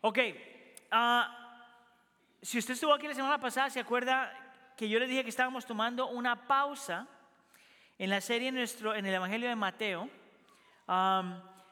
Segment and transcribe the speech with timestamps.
[0.00, 0.18] Ok,
[0.92, 1.64] ah,
[2.40, 4.32] si usted estuvo aquí la semana pasada, se acuerda
[4.76, 7.08] que yo le dije que estábamos tomando una pausa
[7.98, 10.08] en la serie nuestro, en el Evangelio de Mateo,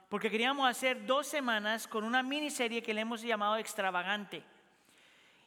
[0.09, 4.43] porque queríamos hacer dos semanas con una miniserie que le hemos llamado extravagante.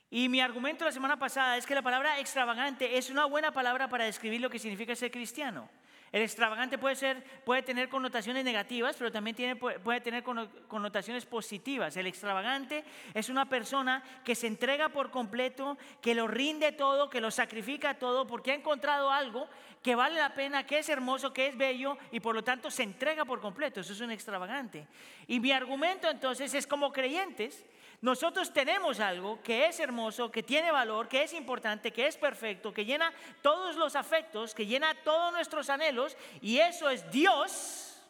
[0.10, 3.90] Y mi argumento la semana pasada es que la palabra extravagante es una buena palabra
[3.90, 5.70] para describir lo que significa ser cristiano.
[6.12, 11.96] El extravagante puede, ser, puede tener connotaciones negativas, pero también tiene, puede tener connotaciones positivas.
[11.98, 12.84] El extravagante
[13.14, 18.00] es una persona que se entrega por completo, que lo rinde todo, que lo sacrifica
[18.00, 19.48] todo, porque ha encontrado algo
[19.84, 22.84] que vale la pena, que es hermoso, que es bello, y por lo tanto se
[22.84, 23.80] entrega por completo.
[23.80, 24.88] Eso es un extravagante.
[25.28, 27.66] Y mi argumento entonces es como creyentes,
[28.02, 32.74] nosotros tenemos algo que es hermoso, que tiene valor, que es importante, que es perfecto,
[32.74, 38.02] que llena todos los afectos, que llena todos nuestros anhelos, y eso es Dios.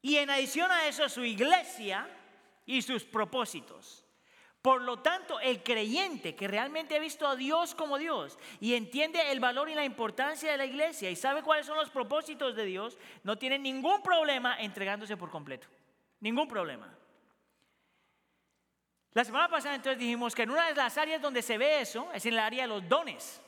[0.00, 2.08] Y en adición a eso, su iglesia
[2.64, 4.04] y sus propósitos.
[4.62, 9.30] Por lo tanto, el creyente que realmente ha visto a Dios como Dios y entiende
[9.30, 12.64] el valor y la importancia de la iglesia y sabe cuáles son los propósitos de
[12.64, 15.68] Dios, no tiene ningún problema entregándose por completo.
[16.20, 16.97] Ningún problema.
[19.18, 22.08] La semana pasada entonces dijimos que en una de las áreas donde se ve eso
[22.14, 23.42] es en el área de los dones.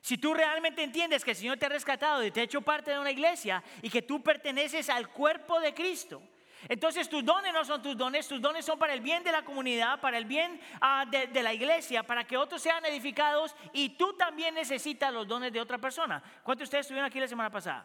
[0.00, 2.92] Si tú realmente entiendes que el Señor te ha rescatado y te ha hecho parte
[2.92, 6.22] de una iglesia y que tú perteneces al cuerpo de Cristo,
[6.68, 9.44] entonces tus dones no son tus dones, tus dones son para el bien de la
[9.44, 14.12] comunidad, para el bien ah, de, la iglesia, para que otros sean edificados y tú
[14.12, 16.22] también necesitas los dones de otra persona.
[16.44, 17.84] ¿Cuántos de ustedes estuvieron aquí la semana pasada?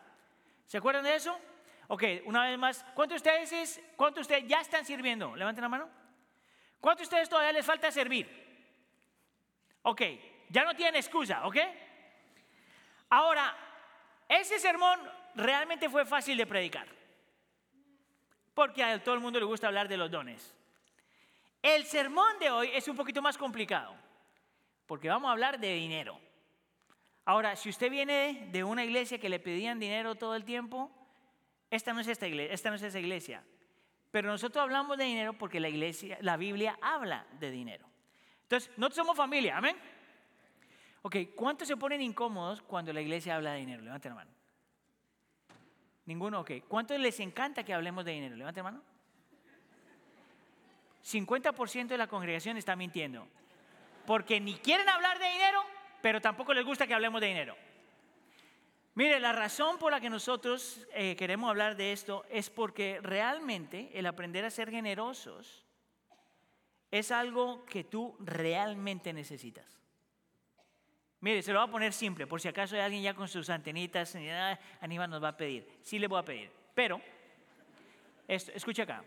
[0.67, 1.35] ¿Se acuerdan de eso?
[1.87, 5.35] Ok, una vez más, ¿cuántos de ustedes, cuántos de ustedes ya están sirviendo?
[5.35, 6.02] Levanten la mano.
[6.83, 8.27] ¿Cuántos de ustedes todavía les falta servir?
[9.83, 10.01] Ok,
[10.49, 11.55] ya no tienen excusa, ¿ok?
[13.09, 13.55] Ahora,
[14.27, 14.99] ese sermón
[15.33, 16.85] realmente fue fácil de predicar,
[18.53, 20.53] porque a todo el mundo le gusta hablar de los dones.
[21.61, 23.95] El sermón de hoy es un poquito más complicado,
[24.85, 26.19] porque vamos a hablar de dinero.
[27.23, 30.91] Ahora, si usted viene de una iglesia que le pedían dinero todo el tiempo,
[31.71, 33.41] esta no es esta iglesia, esta no es esa iglesia.
[34.13, 37.87] Pero nosotros hablamos de dinero porque la iglesia, la Biblia habla de dinero.
[38.43, 39.75] Entonces, nosotros somos familia, amén.
[41.01, 43.81] Ok, ¿cuántos se ponen incómodos cuando la iglesia habla de dinero?
[43.81, 44.31] Levanten la mano.
[46.05, 46.51] Ninguno, ok.
[46.67, 48.35] ¿Cuántos les encanta que hablemos de dinero?
[48.35, 48.83] Levanten la mano.
[51.03, 53.27] 50% de la congregación está mintiendo.
[54.05, 55.59] Porque ni quieren hablar de dinero,
[56.03, 57.57] pero tampoco les gusta que hablemos de dinero.
[58.95, 63.89] Mire, la razón por la que nosotros eh, queremos hablar de esto es porque realmente
[63.93, 65.65] el aprender a ser generosos
[66.91, 69.81] es algo que tú realmente necesitas.
[71.21, 73.49] Mire, se lo voy a poner simple, por si acaso hay alguien ya con sus
[73.49, 74.15] antenitas,
[74.79, 75.67] Aníbal nos va a pedir.
[75.81, 76.51] Sí le voy a pedir.
[76.75, 77.01] Pero,
[78.27, 79.03] esto, escucha acá.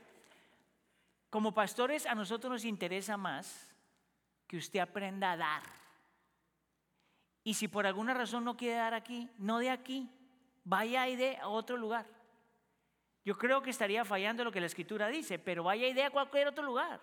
[1.30, 3.72] Como pastores a nosotros nos interesa más
[4.48, 5.62] que usted aprenda a dar
[7.46, 10.10] y si por alguna razón no quiere dar aquí, no de aquí,
[10.64, 12.04] vaya y dé a otro lugar.
[13.24, 16.10] Yo creo que estaría fallando lo que la escritura dice, pero vaya y dé a
[16.10, 17.00] cualquier otro lugar.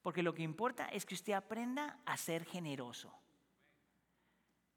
[0.00, 3.12] Porque lo que importa es que usted aprenda a ser generoso.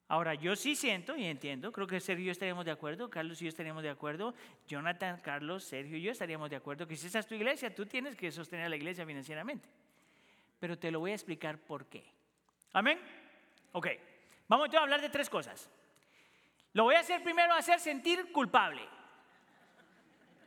[0.09, 3.41] Ahora, yo sí siento y entiendo, creo que Sergio y yo estaríamos de acuerdo, Carlos
[3.41, 4.35] y yo estaríamos de acuerdo,
[4.67, 7.85] Jonathan, Carlos, Sergio y yo estaríamos de acuerdo que si esa es tu iglesia, tú
[7.85, 9.69] tienes que sostener a la iglesia financieramente.
[10.59, 12.03] Pero te lo voy a explicar por qué.
[12.73, 12.99] Amén.
[13.71, 13.87] Ok.
[14.47, 15.69] Vamos a hablar de tres cosas.
[16.73, 18.81] Lo voy a hacer primero hacer sentir culpable.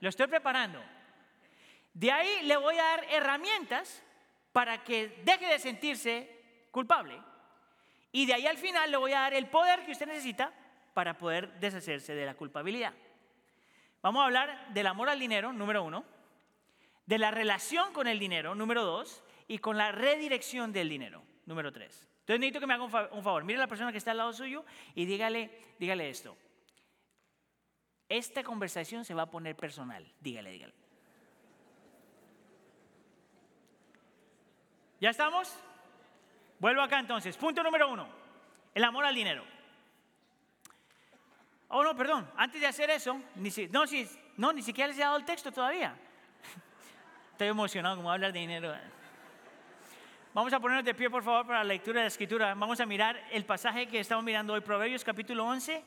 [0.00, 0.82] Lo estoy preparando.
[1.94, 4.02] De ahí le voy a dar herramientas
[4.52, 7.20] para que deje de sentirse culpable.
[8.12, 10.52] Y de ahí al final le voy a dar el poder que usted necesita
[10.94, 12.94] para poder deshacerse de la culpabilidad.
[14.02, 16.04] Vamos a hablar del amor al dinero, número uno,
[17.06, 21.72] de la relación con el dinero, número dos, y con la redirección del dinero, número
[21.72, 22.08] tres.
[22.28, 23.42] Entonces necesito que me haga un favor.
[23.42, 24.62] Mire a la persona que está al lado suyo
[24.94, 26.36] y dígale, dígale esto.
[28.06, 30.06] Esta conversación se va a poner personal.
[30.20, 30.74] Dígale, dígale.
[35.00, 35.56] ¿Ya estamos?
[36.58, 37.34] Vuelvo acá entonces.
[37.34, 38.06] Punto número uno.
[38.74, 39.42] El amor al dinero.
[41.68, 42.30] Oh, no, perdón.
[42.36, 45.50] Antes de hacer eso, ni no, si, no, ni siquiera les he dado el texto
[45.50, 45.96] todavía.
[47.32, 48.74] Estoy emocionado como hablar de dinero.
[50.38, 52.54] Vamos a ponernos de pie, por favor, para la lectura de la escritura.
[52.54, 55.82] Vamos a mirar el pasaje que estamos mirando hoy, Proverbios capítulo 11.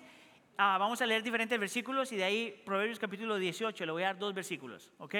[0.57, 3.85] Ah, vamos a leer diferentes versículos y de ahí Proverbios capítulo 18.
[3.85, 5.15] Le voy a dar dos versículos, ¿ok?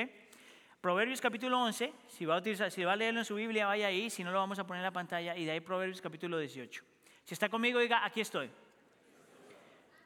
[0.81, 3.87] Proverbios capítulo 11, si va, a utilizar, si va a leerlo en su Biblia, vaya
[3.87, 6.37] ahí, si no lo vamos a poner en la pantalla, y de ahí Proverbios capítulo
[6.37, 6.83] 18.
[7.23, 8.49] Si está conmigo, diga, aquí estoy.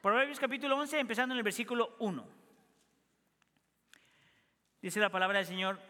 [0.02, 2.24] Proverbios capítulo 11, empezando en el versículo 1.
[4.82, 5.80] Dice la palabra del Señor,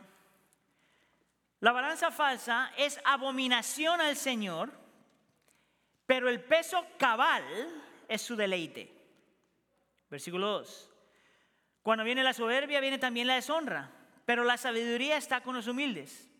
[1.66, 4.70] La balanza falsa es abominación al Señor,
[6.06, 7.42] pero el peso cabal
[8.06, 8.88] es su deleite.
[10.08, 10.90] Versículo 2.
[11.82, 13.90] Cuando viene la soberbia, viene también la deshonra,
[14.24, 16.30] pero la sabiduría está con los humildes.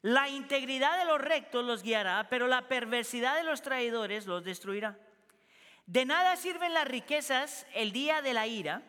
[0.00, 4.96] La integridad de los rectos los guiará, pero la perversidad de los traidores los destruirá.
[5.84, 8.80] De nada sirven las riquezas el día de la ira,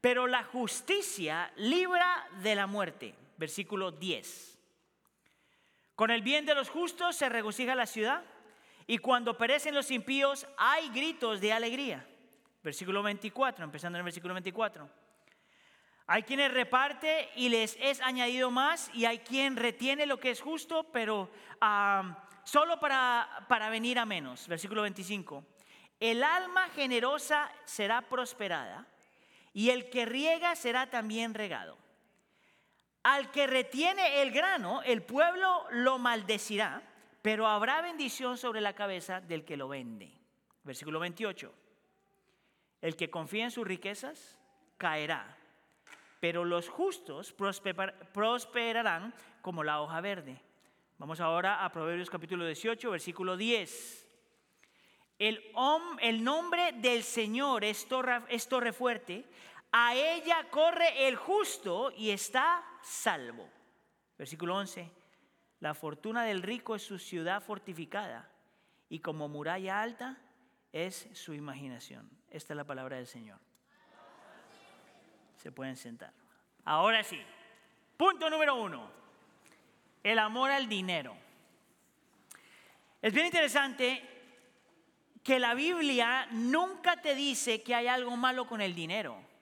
[0.00, 3.16] pero la justicia libra de la muerte.
[3.36, 4.53] Versículo 10.
[5.94, 8.22] Con el bien de los justos se regocija la ciudad,
[8.86, 12.06] y cuando perecen los impíos hay gritos de alegría.
[12.62, 14.88] Versículo 24, empezando en el versículo 24.
[16.06, 20.40] Hay quienes reparte y les es añadido más y hay quien retiene lo que es
[20.42, 21.30] justo, pero
[22.44, 24.46] solo para, para venir a menos.
[24.48, 25.44] Versículo 25.
[26.00, 28.86] El alma generosa será prosperada
[29.54, 31.78] y el que riega será también regado.
[33.04, 36.82] Al que retiene el grano, el pueblo lo maldecirá,
[37.22, 40.10] pero habrá bendición sobre la cabeza del que lo vende.
[40.64, 41.54] Versículo 28.
[42.82, 44.38] El que confía en sus riquezas
[44.76, 45.38] caerá
[46.24, 47.34] pero los justos
[48.14, 49.12] prosperarán
[49.42, 50.40] como la hoja verde.
[50.96, 54.08] Vamos ahora a Proverbios capítulo 18, versículo 10.
[55.18, 55.52] El,
[56.24, 57.86] nombre del Señor es
[58.30, 59.26] es torre fuerte,
[59.76, 63.50] a ella corre el justo y está salvo.
[64.16, 64.88] Versículo 11.
[65.58, 68.30] La fortuna del rico es su ciudad fortificada
[68.88, 70.16] y como muralla alta
[70.72, 72.08] es su imaginación.
[72.30, 73.40] Esta es la palabra del Señor.
[75.38, 76.12] Se pueden sentar.
[76.64, 77.20] Ahora sí,
[77.96, 78.88] punto número uno,
[80.04, 81.16] el amor al dinero.
[83.02, 84.08] Es bien interesante
[85.24, 89.33] que la Biblia nunca te dice que hay algo malo con el dinero.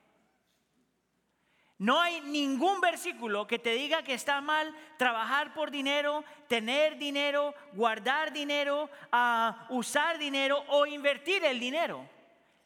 [1.82, 7.56] No hay ningún versículo que te diga que está mal trabajar por dinero, tener dinero,
[7.72, 12.08] guardar dinero, ah, usar dinero o invertir el dinero.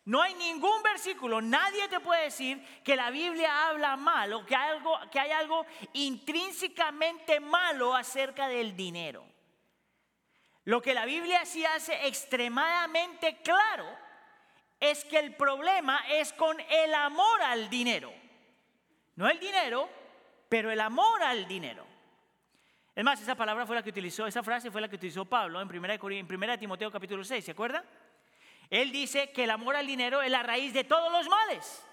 [0.04, 4.54] No hay ningún versículo, nadie te puede decir que la Biblia habla mal o que
[4.54, 5.64] hay algo, que hay algo
[5.94, 9.24] intrínsecamente malo acerca del dinero.
[10.64, 13.86] Lo que la Biblia sí hace extremadamente claro
[14.78, 18.25] es que el problema es con el amor al dinero.
[19.16, 19.88] No el dinero,
[20.48, 21.84] pero el amor al dinero.
[22.94, 25.60] Es más, esa palabra fue la que utilizó, esa frase fue la que utilizó Pablo
[25.60, 27.84] en 1 en Timoteo capítulo 6, ¿se acuerda?
[28.70, 31.84] Él dice que el amor al dinero es la raíz de todos los males.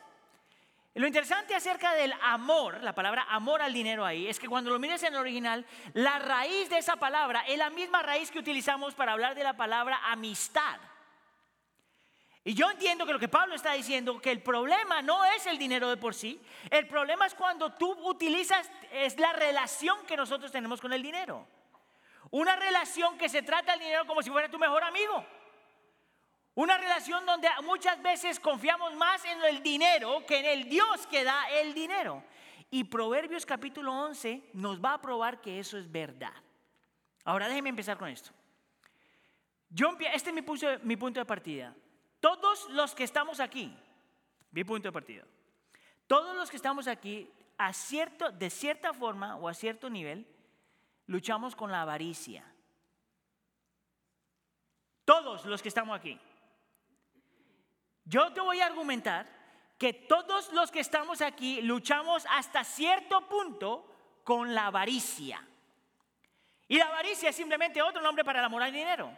[0.95, 4.79] Lo interesante acerca del amor, la palabra amor al dinero ahí, es que cuando lo
[4.79, 8.93] mires en el original, la raíz de esa palabra es la misma raíz que utilizamos
[8.93, 10.79] para hablar de la palabra amistad.
[12.45, 15.57] Y yo entiendo que lo que Pablo está diciendo, que el problema no es el
[15.57, 20.51] dinero de por sí, el problema es cuando tú utilizas, es la relación que nosotros
[20.51, 21.47] tenemos con el dinero.
[22.31, 25.25] Una relación que se trata el dinero como si fuera tu mejor amigo.
[26.55, 31.23] Una relación donde muchas veces confiamos más en el dinero que en el Dios que
[31.23, 32.23] da el dinero.
[32.69, 36.33] Y Proverbios capítulo 11 nos va a probar que eso es verdad.
[37.23, 38.31] Ahora déjeme empezar con esto.
[39.69, 41.73] Yo, este es mi punto, mi punto de partida.
[42.23, 43.77] Todos los que estamos aquí,
[44.51, 45.25] mi punto de partida,
[46.07, 50.25] todos los que estamos aquí, a cierto, de cierta forma o a cierto nivel,
[51.07, 52.45] luchamos con la avaricia.
[55.03, 56.17] Todos los que estamos aquí.
[58.05, 59.27] Yo te voy a argumentar
[59.77, 63.85] que todos los que estamos aquí luchamos hasta cierto punto
[64.23, 65.45] con la avaricia.
[66.69, 69.11] Y la avaricia es simplemente otro nombre para el amor al dinero.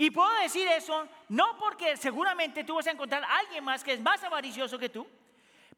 [0.00, 3.92] Y puedo decir eso no porque seguramente tú vas a encontrar a alguien más que
[3.92, 5.06] es más avaricioso que tú,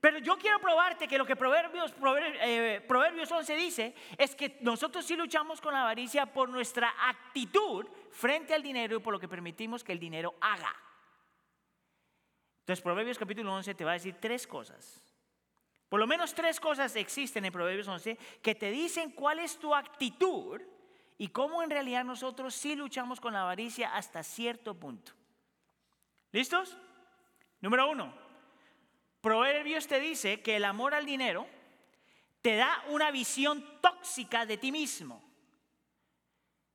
[0.01, 1.93] pero yo quiero probarte que lo que Proverbios,
[2.41, 7.85] eh, Proverbios 11 dice es que nosotros sí luchamos con la avaricia por nuestra actitud
[8.13, 10.73] frente al dinero y por lo que permitimos que el dinero haga.
[12.61, 15.03] Entonces Proverbios capítulo 11 te va a decir tres cosas.
[15.89, 19.75] Por lo menos tres cosas existen en Proverbios 11 que te dicen cuál es tu
[19.75, 20.63] actitud
[21.19, 25.13] y cómo en realidad nosotros sí luchamos con la avaricia hasta cierto punto.
[26.33, 26.77] ¿Listos?
[27.61, 28.13] Número uno,
[29.23, 31.47] Proverbios te dice que el amor al dinero
[32.43, 35.23] te da una visión tóxica de ti mismo.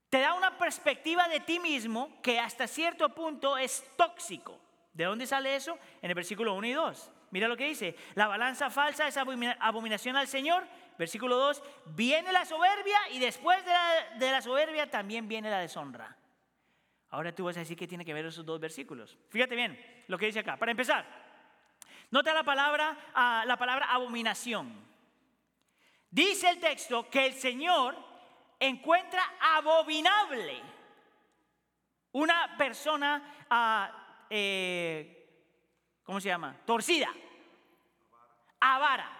[0.09, 4.57] Te da una perspectiva de ti mismo que hasta cierto punto es tóxico.
[4.93, 5.77] ¿De dónde sale eso?
[6.01, 7.11] En el versículo 1 y 2.
[7.31, 7.97] Mira lo que dice.
[8.15, 10.65] La balanza falsa es abominación al Señor.
[10.97, 11.63] Versículo 2.
[11.85, 16.17] Viene la soberbia y después de la, de la soberbia también viene la deshonra.
[17.09, 19.17] Ahora tú vas a decir que tiene que ver esos dos versículos.
[19.29, 20.57] Fíjate bien lo que dice acá.
[20.57, 21.05] Para empezar,
[22.11, 24.85] nota la palabra, ah, la palabra abominación.
[26.09, 27.95] Dice el texto que el Señor
[28.59, 30.61] encuentra abominable
[32.13, 35.29] una persona, ah, eh,
[36.03, 36.57] ¿cómo se llama?
[36.65, 37.13] Torcida,
[38.59, 39.16] avara.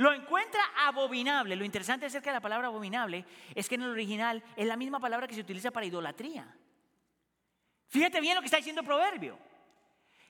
[0.00, 1.54] Lo encuentra abominable.
[1.56, 3.22] Lo interesante acerca de la palabra abominable
[3.54, 6.56] es que en el original es la misma palabra que se utiliza para idolatría.
[7.86, 9.38] Fíjate bien lo que está diciendo el proverbio.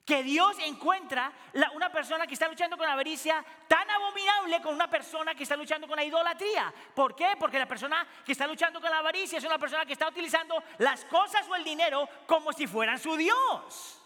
[0.04, 1.32] Que Dios encuentra
[1.72, 5.56] una persona que está luchando con la avaricia tan abominable con una persona que está
[5.56, 6.74] luchando con la idolatría.
[6.92, 7.36] ¿Por qué?
[7.38, 10.60] Porque la persona que está luchando con la avaricia es una persona que está utilizando
[10.78, 14.02] las cosas o el dinero como si fueran su Dios.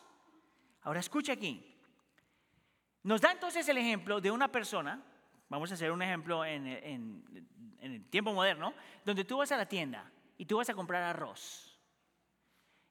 [0.82, 1.74] Ahora escucha aquí.
[3.04, 5.02] Nos da entonces el ejemplo de una persona,
[5.48, 6.66] vamos a hacer un ejemplo en,
[7.80, 8.74] el tiempo moderno,
[9.04, 11.78] donde tú vas a la tienda y tú vas a comprar arroz.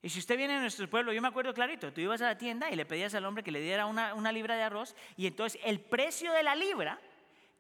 [0.02, 2.38] Y si usted viene a nuestro pueblo, yo me acuerdo clarito, tú ibas a la
[2.38, 5.62] tienda y le pedías al hombre que le diera una, libra de arroz y entonces
[5.64, 7.00] el precio de la libra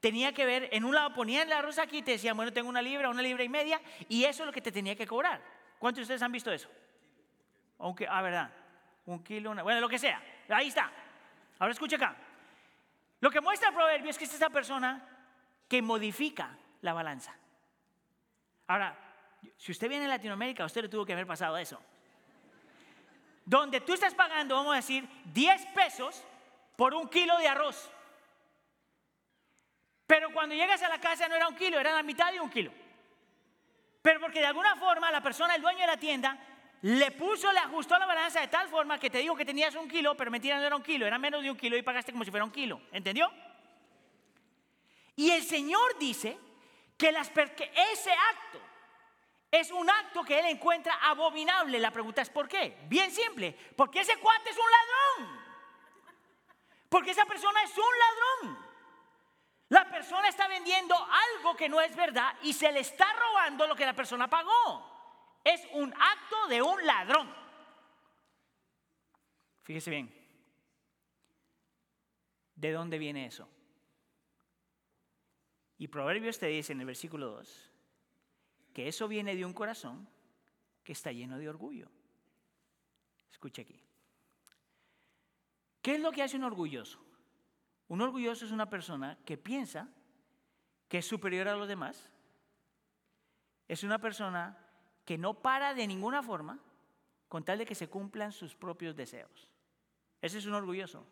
[0.01, 2.67] tenía que ver, en un lado ponían el arroz aquí y te decían, bueno, tengo
[2.67, 5.41] una libra, una libra y media y eso es lo que te tenía que cobrar.
[5.79, 6.69] ¿Cuántos de ustedes han visto eso?
[7.79, 8.51] Aunque, ah, verdad,
[9.05, 10.91] un kilo, una, bueno, lo que sea, ahí está.
[11.59, 12.17] Ahora escucha acá.
[13.23, 15.01] Lo que muestra el proverbio es que es esta persona
[15.69, 17.33] que modifica la balanza.
[18.67, 18.97] Ahora,
[19.55, 21.79] si usted viene a Latinoamérica, usted le tuvo que haber pasado eso
[23.45, 26.21] donde tú estás pagando, vamos a decir, 10 pesos
[26.75, 27.89] por un kilo de arroz.
[30.05, 32.49] Pero cuando llegas a la casa no era un kilo, era la mitad de un
[32.49, 32.71] kilo.
[34.01, 36.37] Pero porque de alguna forma la persona, el dueño de la tienda,
[36.83, 39.87] le puso, le ajustó la balanza de tal forma que te dijo que tenías un
[39.87, 42.25] kilo, pero mentira, no era un kilo, era menos de un kilo y pagaste como
[42.25, 42.81] si fuera un kilo.
[42.91, 43.31] ¿Entendió?
[45.15, 46.37] Y el Señor dice
[46.97, 47.09] que,
[47.55, 48.59] que ese acto
[49.49, 51.79] es un acto que él encuentra abominable.
[51.79, 52.77] La pregunta es ¿por qué?
[52.89, 55.41] Bien simple, porque ese cuate es un ladrón.
[56.89, 58.67] Porque esa persona es un ladrón.
[59.69, 63.75] La persona está vendiendo algo que no es verdad y se le está robando lo
[63.75, 64.92] que la persona pagó.
[65.43, 67.33] Es un acto de un ladrón.
[69.63, 70.13] Fíjese bien.
[72.55, 73.49] ¿De dónde viene eso?
[75.77, 77.71] Y Proverbios te dice en el versículo 2
[78.73, 80.07] que eso viene de un corazón
[80.83, 81.89] que está lleno de orgullo.
[83.31, 83.83] Escuche aquí.
[85.81, 87.03] ¿Qué es lo que hace un orgulloso?
[87.89, 89.89] Un orgulloso es una persona que piensa
[90.87, 92.09] que es superior a los demás.
[93.67, 94.57] Es una persona
[95.05, 96.59] que no para de ninguna forma
[97.27, 99.49] con tal de que se cumplan sus propios deseos.
[100.21, 101.05] Ese es un orgulloso.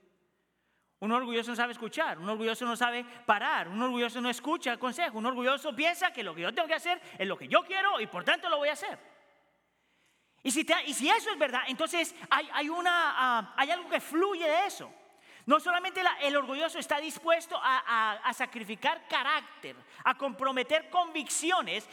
[1.00, 4.77] Un orgulloso no sabe escuchar, un orgulloso no sabe parar, un orgulloso no escucha el
[4.77, 7.63] consejo, un orgulloso piensa que lo que yo tengo que hacer es lo que yo
[7.63, 9.00] quiero y por tanto lo voy a hacer.
[10.43, 14.93] Y si, eso es verdad, entonces ah, hay algo que fluye de eso.
[15.45, 21.89] No solamente el orgulloso está dispuesto a, sacrificar carácter, a comprometer convicciones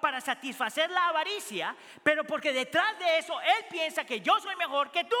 [0.00, 4.90] para satisfacer la avaricia, pero porque detrás de eso él piensa que yo soy mejor
[4.90, 5.16] que tú.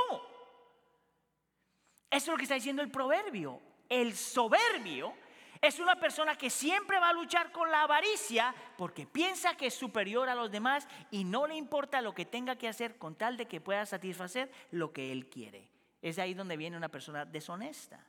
[2.10, 3.60] Eso es lo que está diciendo el proverbio.
[3.88, 5.14] El soberbio
[5.60, 9.74] es una persona que siempre va a luchar con la avaricia porque piensa que es
[9.74, 13.36] superior a los demás y no le importa lo que tenga que hacer con tal
[13.36, 15.68] de que pueda satisfacer lo que él quiere.
[16.02, 18.04] Es ahí donde viene una persona deshonesta.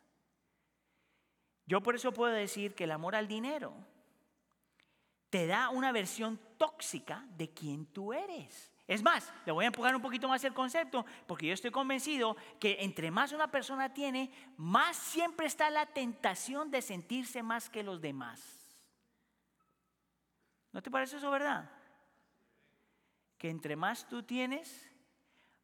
[1.65, 3.73] Yo por eso puedo decir que el amor al dinero
[5.33, 8.71] te da una versión tóxica de quien tú eres.
[8.87, 12.37] Es más, le voy a empujar un poquito más el concepto, porque yo estoy convencido
[12.59, 17.81] que entre más una persona tiene, más siempre está la tentación de sentirse más que
[17.81, 18.77] los demás.
[20.71, 21.67] ¿No te parece eso verdad?
[23.39, 24.87] Que entre más tú tienes,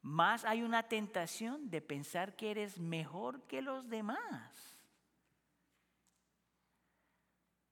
[0.01, 4.68] más hay una tentación de pensar que eres mejor que los demás.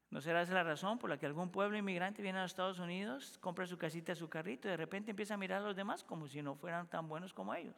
[0.10, 2.80] ¿No será esa la razón por la que algún pueblo inmigrante viene a los Estados
[2.80, 6.04] Unidos, compra su casita, su carrito y de repente empieza a mirar a los demás
[6.04, 7.76] como si no fueran tan buenos como ellos?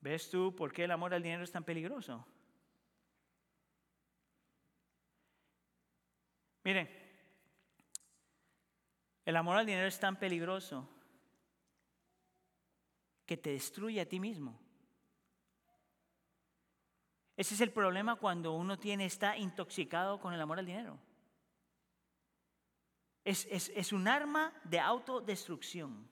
[0.00, 2.26] ¿Ves tú por qué el amor al dinero es tan peligroso?
[6.64, 6.88] Miren,
[9.24, 10.88] el amor al dinero es tan peligroso
[13.26, 14.58] que te destruye a ti mismo.
[17.36, 20.98] Ese es el problema cuando uno tiene, está intoxicado con el amor al dinero.
[23.24, 26.08] Es, es un arma de autodestrucción.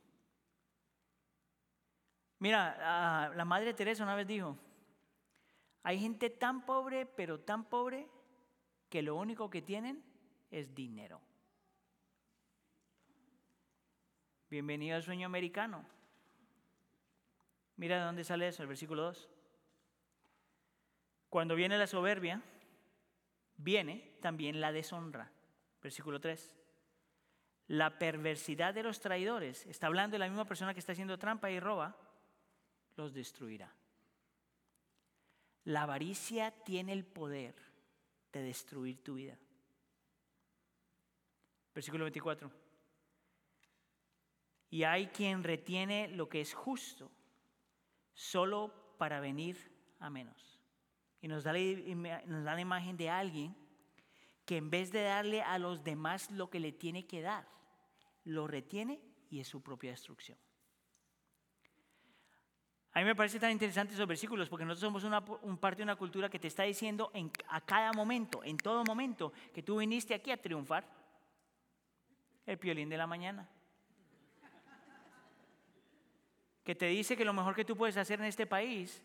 [2.38, 4.56] Mira, la Madre Teresa una vez dijo,
[5.82, 8.08] hay gente tan pobre, pero tan pobre,
[8.88, 10.02] que lo único que tienen
[10.50, 11.20] es dinero.
[14.48, 15.84] Bienvenido al sueño americano.
[17.76, 19.28] Mira de dónde sale eso, el versículo 2.
[21.30, 22.42] Cuando viene la soberbia,
[23.56, 25.30] viene también la deshonra.
[25.80, 26.56] Versículo 3.
[27.68, 31.50] La perversidad de los traidores, está hablando de la misma persona que está haciendo trampa
[31.50, 31.96] y roba,
[32.96, 33.72] los destruirá.
[35.64, 37.54] La avaricia tiene el poder
[38.32, 39.38] de destruir tu vida.
[41.72, 42.50] Versículo 24.
[44.70, 47.10] Y hay quien retiene lo que es justo
[48.14, 49.70] solo para venir
[50.00, 50.49] a menos.
[51.22, 53.54] Y nos da, la, nos da la imagen de alguien
[54.44, 57.46] que en vez de darle a los demás lo que le tiene que dar,
[58.24, 60.38] lo retiene y es su propia destrucción.
[62.92, 65.82] A mí me parece tan interesante esos versículos porque nosotros somos una, un parte de
[65.84, 69.78] una cultura que te está diciendo en, a cada momento, en todo momento, que tú
[69.78, 70.84] viniste aquí a triunfar.
[72.46, 73.48] El piolín de la mañana.
[76.64, 79.04] Que te dice que lo mejor que tú puedes hacer en este país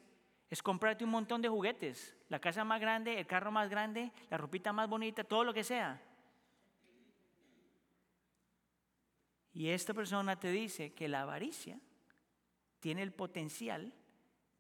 [0.50, 4.38] es comprarte un montón de juguetes, la casa más grande, el carro más grande, la
[4.38, 6.02] ropita más bonita, todo lo que sea.
[9.54, 11.80] Y esta persona te dice que la avaricia
[12.80, 13.94] tiene el potencial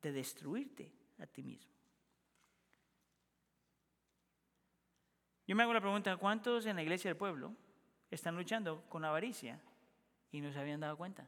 [0.01, 1.75] de destruirte a ti mismo.
[5.47, 7.53] Yo me hago la pregunta, ¿cuántos en la iglesia del pueblo
[8.09, 9.59] están luchando con avaricia
[10.31, 11.27] y no se habían dado cuenta?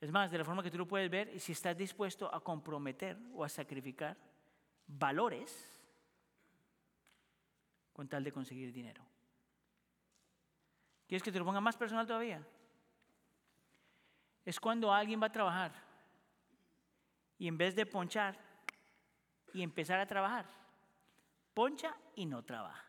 [0.00, 3.18] Es más, de la forma que tú lo puedes ver, si estás dispuesto a comprometer
[3.34, 4.16] o a sacrificar
[4.86, 5.78] valores
[7.92, 9.04] con tal de conseguir dinero.
[11.06, 12.42] ¿Quieres que te lo ponga más personal todavía?
[14.44, 15.72] Es cuando alguien va a trabajar
[17.38, 18.38] y en vez de ponchar
[19.52, 20.46] y empezar a trabajar,
[21.52, 22.86] poncha y no trabaja.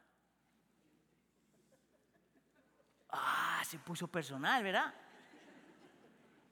[3.09, 4.93] Ah, se puso personal, ¿verdad?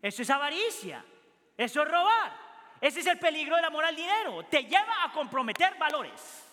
[0.02, 1.04] Eso es avaricia.
[1.58, 2.50] Eso es robar.
[2.80, 4.44] Ese es el peligro del amor al dinero.
[4.46, 6.46] Te lleva a comprometer valores.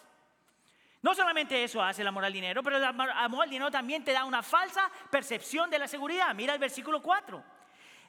[1.02, 4.12] No solamente eso hace el amor al dinero, pero el amor al dinero también te
[4.12, 6.34] da una falsa percepción de la seguridad.
[6.34, 7.42] Mira el versículo 4.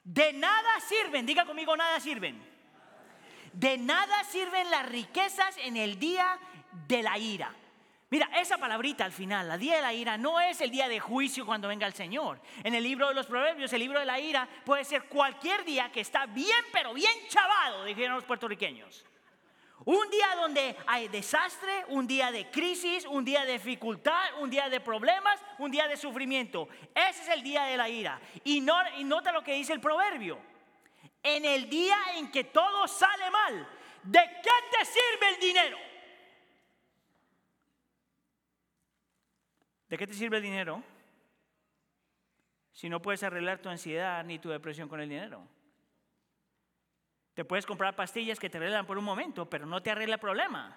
[0.03, 2.41] De nada sirven, diga conmigo, nada sirven.
[3.53, 6.39] De nada sirven las riquezas en el día
[6.87, 7.53] de la ira.
[8.09, 10.99] Mira, esa palabrita al final, la día de la ira, no es el día de
[10.99, 12.39] juicio cuando venga el Señor.
[12.63, 15.91] En el libro de los Proverbios, el libro de la ira puede ser cualquier día
[15.91, 19.05] que está bien, pero bien chavado, dijeron los puertorriqueños.
[19.83, 24.69] Un día donde hay desastre, un día de crisis, un día de dificultad, un día
[24.69, 26.69] de problemas, un día de sufrimiento.
[26.95, 28.21] Ese es el día de la ira.
[28.45, 30.39] Y, y nota lo que dice el proverbio.
[31.21, 33.67] En el día en que todo sale mal,
[34.03, 35.77] ¿de qué te sirve el dinero?
[39.87, 40.83] ¿De qué te sirve el dinero
[42.71, 45.47] si no puedes arreglar tu ansiedad ni tu depresión con el dinero?
[47.33, 50.21] Te puedes comprar pastillas que te arreglan por un momento, pero no te arregla el
[50.21, 50.75] problema.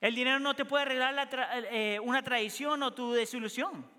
[0.00, 1.28] El dinero no te puede arreglar
[1.70, 3.90] eh, una tradición o tu desilusión.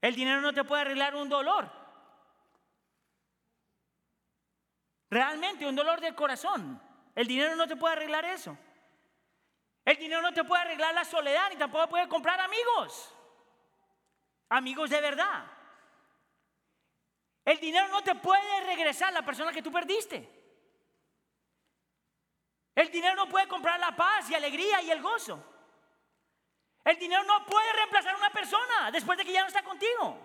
[0.00, 1.70] El dinero no te puede arreglar un dolor.
[5.08, 6.80] Realmente, un dolor del corazón.
[7.14, 8.58] El dinero no te puede arreglar eso.
[9.84, 13.14] El dinero no te puede arreglar la soledad ni tampoco puede comprar amigos.
[14.48, 15.44] Amigos de verdad.
[17.44, 20.40] El dinero no te puede regresar la persona que tú perdiste.
[22.74, 25.42] El dinero no puede comprar la paz y alegría y el gozo.
[26.84, 30.18] El dinero no puede reemplazar a una persona después de que ya no está contigo.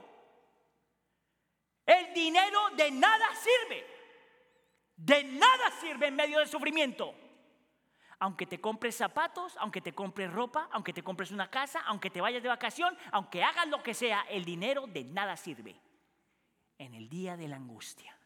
[1.86, 3.88] El dinero de nada sirve.
[4.96, 7.27] De nada sirve en medio del sufrimiento
[8.20, 12.22] aunque te compres zapatos, aunque te compres ropa, aunque te compres una casa, aunque te
[12.22, 15.80] vayas de vacación, aunque hagas lo que sea, el dinero de nada sirve
[16.78, 18.18] en el día de la angustia.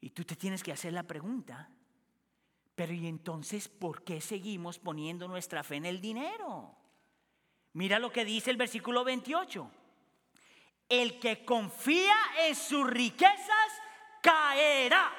[0.00, 1.70] Y tú te tienes que hacer la pregunta,
[2.74, 6.76] pero ¿y entonces por qué seguimos poniendo nuestra fe en el dinero?
[7.72, 9.70] Mira lo que dice el versículo 28.
[10.88, 13.72] El que confía en sus riquezas
[14.22, 15.12] caerá.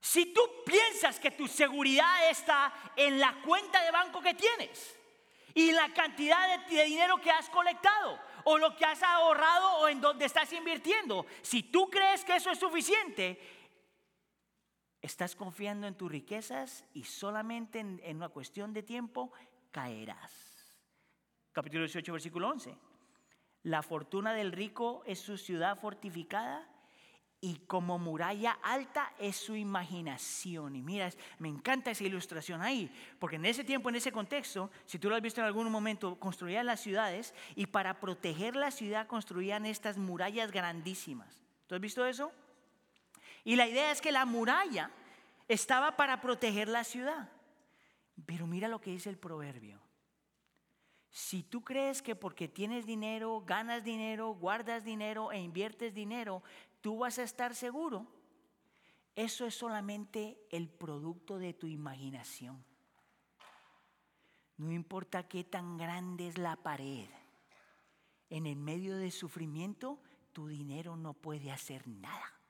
[0.00, 4.96] Si tú piensas que tu seguridad está en la cuenta de banco que tienes
[5.54, 10.00] y la cantidad de, dinero que has colectado o lo que has ahorrado o en
[10.00, 13.38] donde estás invirtiendo, si tú crees que eso es suficiente,
[15.02, 19.30] estás confiando en tus riquezas y solamente en, en una cuestión de tiempo
[19.70, 20.32] caerás.
[21.52, 22.74] Capítulo 18, versículo 11.
[23.64, 26.66] La fortuna del rico es su ciudad fortificada
[27.42, 30.76] y como muralla alta es su imaginación.
[30.76, 34.98] Y mira, me encanta esa ilustración ahí, porque en ese tiempo, en ese contexto, si
[34.98, 39.06] tú lo has visto en algún momento, construían las ciudades y para proteger la ciudad
[39.06, 41.42] construían estas murallas grandísimas.
[41.66, 42.30] ¿Tú has visto eso?
[43.42, 44.90] Y la idea es que la muralla
[45.48, 47.30] estaba para proteger la ciudad.
[48.26, 49.80] Pero mira lo que dice el proverbio.
[51.10, 56.42] Si tú crees que porque tienes dinero, ganas dinero, guardas dinero e inviertes dinero,
[56.80, 58.06] tú vas a estar seguro,
[59.16, 62.64] eso es solamente el producto de tu imaginación.
[64.56, 67.08] No importa qué tan grande es la pared,
[68.28, 70.00] en el medio del sufrimiento
[70.32, 72.40] tu dinero no puede hacer nada.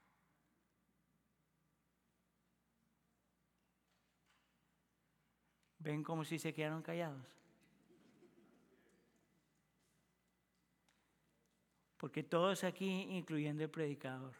[5.79, 7.40] ¿Ven cómo si se quedaron callados?
[12.01, 14.33] Porque todos aquí, incluyendo el predicador,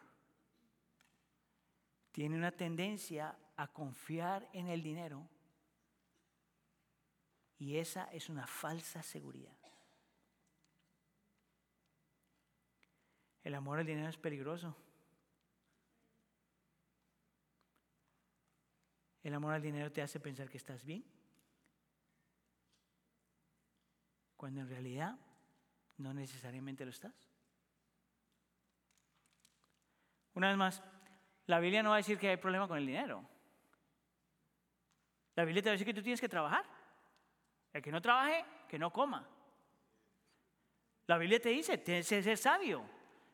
[2.11, 5.29] tienen una tendencia a confiar en el dinero
[7.59, 9.55] y esa es una falsa seguridad.
[13.45, 14.75] El amor al dinero es peligroso.
[19.23, 21.05] El amor al dinero te hace pensar que estás bien,
[24.39, 25.19] cuando en realidad
[25.99, 27.30] no necesariamente lo estás.
[30.41, 30.83] Una vez más,
[31.45, 33.23] la Biblia no va a decir que hay problema con el dinero.
[35.35, 36.65] La Biblia te va a decir que tú tienes que trabajar.
[37.75, 39.29] El que no trabaje, que no coma.
[41.09, 42.83] La Biblia te dice, tienes que ser sabio.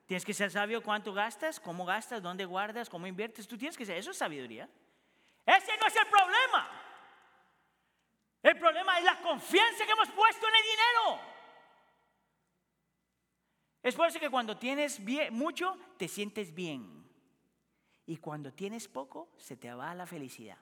[0.07, 3.47] Tienes que ser sabio cuánto gastas, cómo gastas, dónde guardas, cómo inviertes.
[3.47, 4.69] Tú tienes que ser, eso es sabiduría.
[5.47, 6.71] Ese no es el problema.
[8.43, 11.21] El problema es la confianza que hemos puesto en el dinero.
[13.81, 16.96] Es por eso que cuando tienes mucho, te sientes bien.
[18.07, 20.59] Y cuando tienes poco, se te va la felicidad.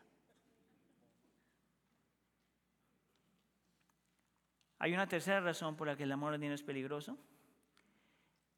[4.79, 7.19] Hay una tercera razón por la que el amor al dinero es peligroso.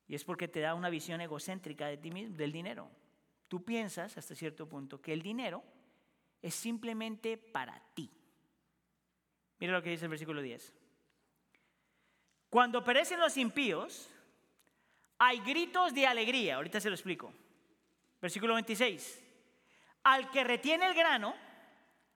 [0.08, 2.88] Y es porque te da una visión egocéntrica de ti mismo, del dinero.
[3.48, 5.62] Tú piensas hasta cierto punto que el dinero
[6.42, 8.10] es simplemente para ti.
[9.58, 10.72] Mira lo que dice el versículo 10.
[12.50, 14.08] Cuando perecen los impíos,
[15.18, 16.56] hay gritos de alegría.
[16.56, 17.32] Ahorita se lo explico.
[18.20, 19.22] Versículo 26.
[20.04, 21.34] Al que retiene el grano,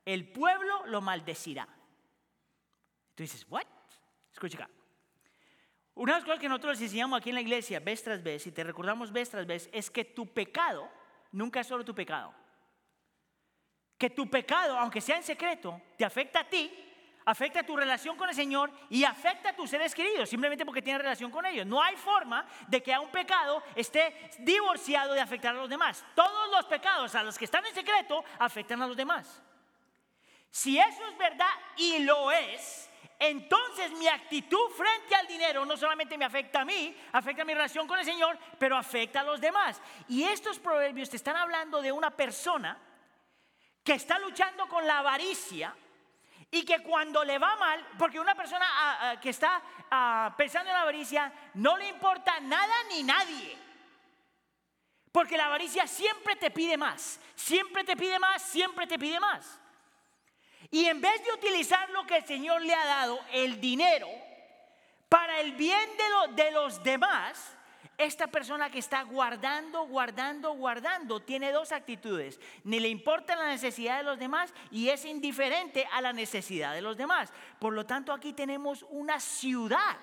[0.05, 1.69] el pueblo lo maldecirá.
[3.15, 3.67] Tú dices, ¿what?
[4.33, 4.71] Escucha acá.
[5.95, 8.53] Una de las cosas que nosotros enseñamos aquí en la iglesia, vez tras vez, y
[8.53, 10.89] te recordamos vez tras vez, es que tu pecado
[11.33, 12.35] nunca es solo tu pecado.
[13.99, 16.73] Que tu pecado, aunque sea en secreto, te afecta a ti,
[17.31, 21.03] afecta tu relación con el Señor y afecta a tus seres queridos, simplemente porque tienes
[21.03, 21.67] relación con ellos.
[21.67, 26.05] No hay forma de que a un pecado esté divorciado de afectar a los demás.
[26.15, 29.43] Todos los pecados, a los que están en secreto, afectan a los demás.
[30.51, 36.19] Si eso es verdad y lo es, entonces mi actitud frente al dinero no solamente
[36.19, 39.41] me afecta a mí, afecta a mi relación con el Señor, pero afecta a los
[39.41, 39.81] demás.
[40.09, 42.79] Y estos proverbios te están hablando de una persona
[43.85, 45.75] que está luchando con la avaricia
[46.51, 50.71] y que cuando le va mal, porque una persona ah, ah, que está ah, pensando
[50.71, 53.57] en la avaricia no le importa nada ni nadie.
[55.13, 59.61] Porque la avaricia siempre te pide más, siempre te pide más, siempre te pide más.
[60.71, 64.09] Y en vez de utilizar lo que el Señor le ha dado, el dinero,
[65.09, 67.57] para el bien de, de los demás,
[68.01, 72.41] esta persona que está guardando, guardando, guardando, tiene dos actitudes.
[72.65, 76.81] Ni le importa la necesidad de los demás y es indiferente a la necesidad de
[76.81, 77.31] los demás.
[77.59, 79.99] Por lo tanto, aquí tenemos una ciudad.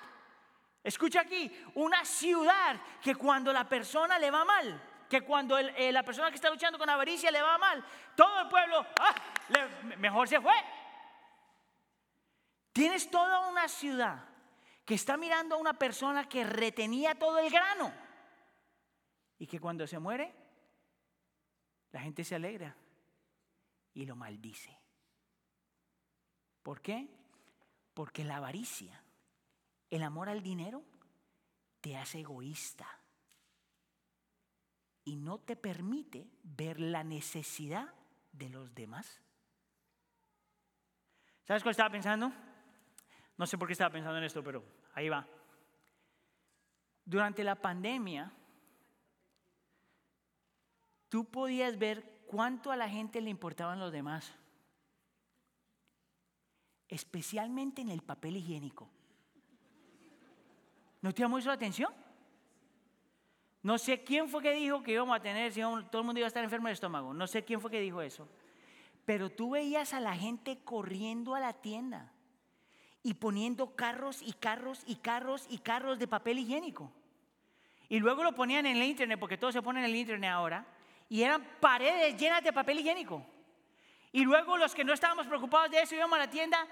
[0.84, 4.80] Escucha aquí, una ciudad que cuando la persona le va mal,
[5.10, 7.84] que cuando eh, la persona que está luchando con avaricia le va mal,
[8.14, 9.14] todo el pueblo, ah,
[9.98, 10.54] mejor se fue.
[12.72, 14.27] Tienes toda una ciudad
[14.88, 17.92] que está mirando a una persona que retenía todo el grano
[19.38, 20.34] y que cuando se muere,
[21.90, 22.74] la gente se alegra
[23.92, 24.74] y lo maldice.
[26.62, 27.06] ¿Por qué?
[27.92, 29.04] Porque la avaricia,
[29.90, 30.82] el amor al dinero,
[31.82, 32.88] te hace egoísta
[35.04, 37.92] y no te permite ver la necesidad
[38.32, 39.20] de los demás.
[41.44, 42.32] ¿Sabes cuál estaba pensando?
[43.36, 45.26] No sé por qué estaba pensando en esto, pero ahí va.
[47.04, 48.30] Durante la pandemia,
[51.08, 54.34] tú podías ver cuánto a la gente le importaban los demás,
[56.88, 58.88] especialmente en el papel higiénico.
[61.00, 61.92] ¿No te llamó eso la atención?
[63.62, 66.28] No sé quién fue que dijo que íbamos a tener, todo el mundo iba a
[66.28, 67.14] estar enfermo del estómago.
[67.14, 68.28] No sé quién fue que dijo eso.
[69.04, 72.12] Pero tú veías a la gente corriendo a la tienda
[73.02, 76.92] y poniendo carros y carros y carros y carros de papel higiénico.
[77.88, 80.64] Y luego lo ponían en el internet, porque todo se pone en el internet ahora,
[81.08, 83.24] y eran paredes llenas de papel higiénico.
[84.12, 86.66] Y luego los que no estábamos preocupados de eso íbamos a la tienda,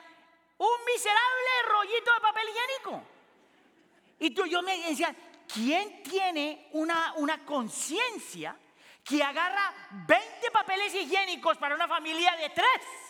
[0.59, 3.03] un miserable rollito de papel higiénico.
[4.19, 5.15] Y tú, yo me decía,
[5.53, 8.57] ¿quién tiene una, una conciencia
[9.05, 9.73] que agarra
[10.07, 13.06] 20 papeles higiénicos para una familia de tres?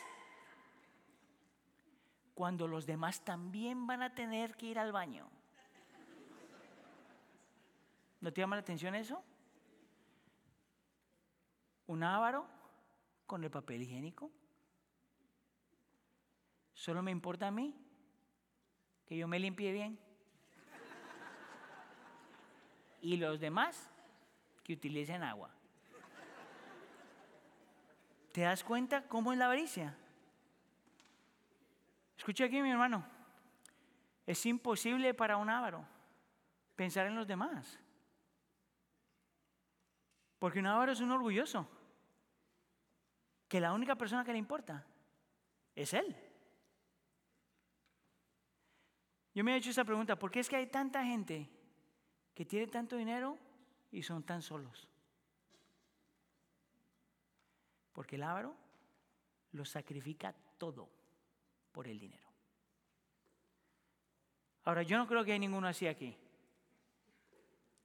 [2.36, 5.26] Cuando los demás también van a tener que ir al baño.
[8.20, 9.24] ¿No te llama la atención eso?
[11.86, 12.46] Un ávaro
[13.26, 14.30] con el papel higiénico.
[16.74, 17.74] Solo me importa a mí
[19.06, 19.98] que yo me limpie bien.
[23.00, 23.90] Y los demás
[24.62, 25.54] que utilicen agua.
[28.32, 29.96] ¿Te das cuenta cómo es la avaricia?
[32.26, 33.06] Escucha aquí, mi hermano.
[34.26, 35.86] Es imposible para un avaro
[36.74, 37.78] pensar en los demás.
[40.40, 41.68] Porque un avaro es un orgulloso.
[43.46, 44.84] Que la única persona que le importa
[45.76, 46.16] es él.
[49.32, 51.48] Yo me he hecho esa pregunta, ¿por qué es que hay tanta gente
[52.34, 53.38] que tiene tanto dinero
[53.92, 54.88] y son tan solos?
[57.92, 58.56] Porque el avaro
[59.52, 60.95] lo sacrifica todo
[61.76, 62.26] por el dinero.
[64.64, 66.16] Ahora, yo no creo que hay ninguno así aquí,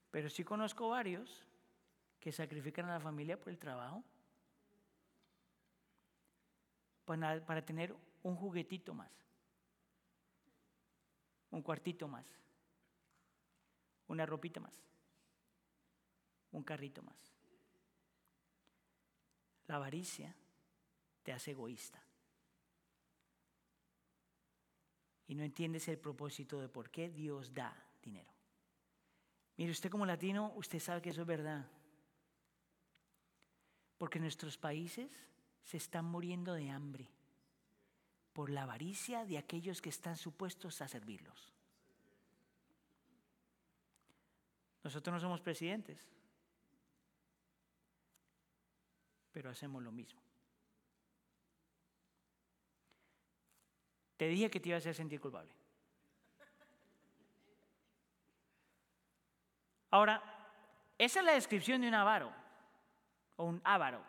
[0.10, 1.46] pero sí conozco varios
[2.22, 4.02] que sacrifican a la familia por el trabajo
[7.04, 9.12] para, para tener un juguetito más,
[11.50, 12.26] un cuartito más,
[14.08, 14.82] una ropita más,
[16.54, 17.18] un carrito más.
[19.68, 20.34] La avaricia
[21.24, 22.02] te hace egoísta.
[25.32, 28.30] Y no entiendes el propósito de por qué Dios da dinero.
[29.56, 31.66] Mire, usted como latino, usted sabe que eso es verdad.
[33.98, 35.10] Porque nuestros países
[35.64, 37.08] se están muriendo de hambre
[38.34, 41.54] por la avaricia de aquellos que están supuestos a servirlos.
[44.84, 46.10] Nosotros no somos presidentes,
[49.32, 50.22] pero hacemos lo mismo.
[54.22, 55.52] Te dije que te iba a sentir culpable.
[59.90, 60.22] Ahora,
[60.96, 62.32] esa es la descripción de un avaro,
[63.38, 64.06] o un ávaro.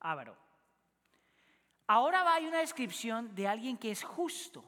[0.00, 0.36] Ávaro.
[1.86, 4.64] Ahora hay una descripción de alguien que es justo,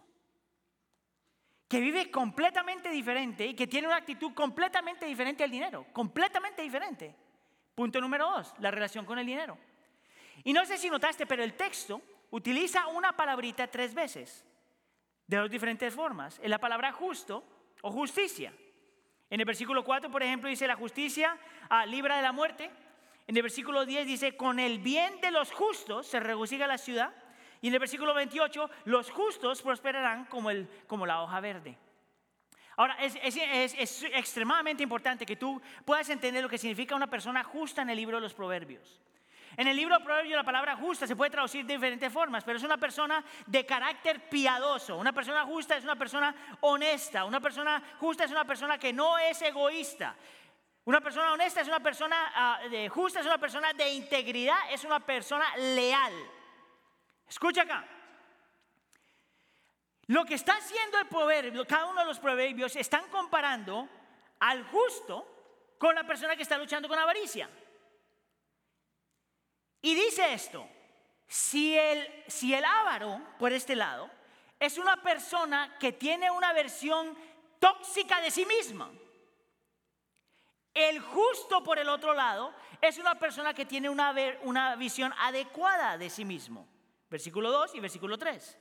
[1.66, 7.16] que vive completamente diferente y que tiene una actitud completamente diferente al dinero, completamente diferente.
[7.74, 9.59] Punto número dos, la relación con el dinero.
[10.44, 12.00] Y no sé si notaste, pero el texto
[12.31, 14.45] utiliza una palabrita tres veces,
[15.27, 16.39] de dos diferentes formas.
[16.43, 17.45] En la palabra justo
[17.83, 18.53] o justicia.
[19.29, 21.37] En el versículo 4, por ejemplo, dice la justicia
[21.69, 22.71] ah, libra de la muerte.
[23.27, 27.12] En el versículo 10 dice, con el bien de los justos se regocija la ciudad.
[27.61, 31.77] Y en el versículo 28, los justos prosperarán como, el, como la hoja verde.
[32.77, 37.83] Ahora, es, es, extremadamente importante que tú puedas entender lo que significa una persona justa
[37.83, 39.01] en el libro de los Proverbios.
[39.57, 42.59] En el libro de Proverbios la palabra justa se puede traducir de diferentes formas, pero
[42.59, 44.97] es una persona de carácter piadoso.
[44.99, 47.25] Una persona justa es una persona honesta.
[47.25, 50.14] Una persona justa es una persona que no es egoísta.
[50.85, 55.01] Una persona honesta es una persona ah, justa, es una persona de integridad, es una
[55.01, 56.12] persona leal.
[57.27, 57.85] Escucha acá.
[60.09, 63.88] Lo que está haciendo el proverbio, cada uno de los proverbios, están comparando
[64.38, 67.49] al justo con la persona que está luchando con avaricia.
[69.83, 70.69] Y dice esto,
[71.27, 74.11] si el, si el ávaro, por este lado,
[74.59, 77.17] es una persona que tiene una versión
[77.59, 78.91] tóxica de sí misma,
[80.77, 85.97] el justo, por el otro lado, es una persona que tiene una, una visión adecuada
[85.97, 86.69] de sí mismo.
[87.09, 88.59] Versículo 2 y versículo 3.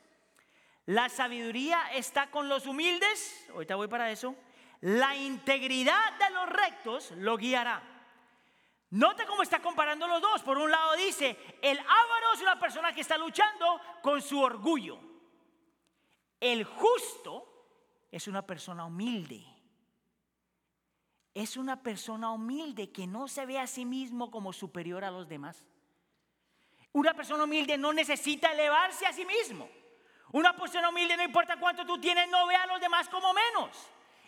[0.85, 4.33] La sabiduría está con los humildes, ahorita voy para eso.
[4.79, 7.81] La integridad de los rectos lo guiará.
[8.95, 10.41] Nota cómo está comparando los dos.
[10.41, 14.99] Por un lado dice, el ávaro es una persona que está luchando con su orgullo.
[16.39, 19.55] El justo es una persona humilde
[21.35, 25.27] es una persona humilde que no se ve a sí mismo como superior a los
[25.27, 25.65] demás.
[26.93, 29.69] Una persona humilde no necesita elevarse a sí mismo.
[30.31, 33.69] Una persona humilde no importa cuánto tú tienes, no ve a los demás como menos.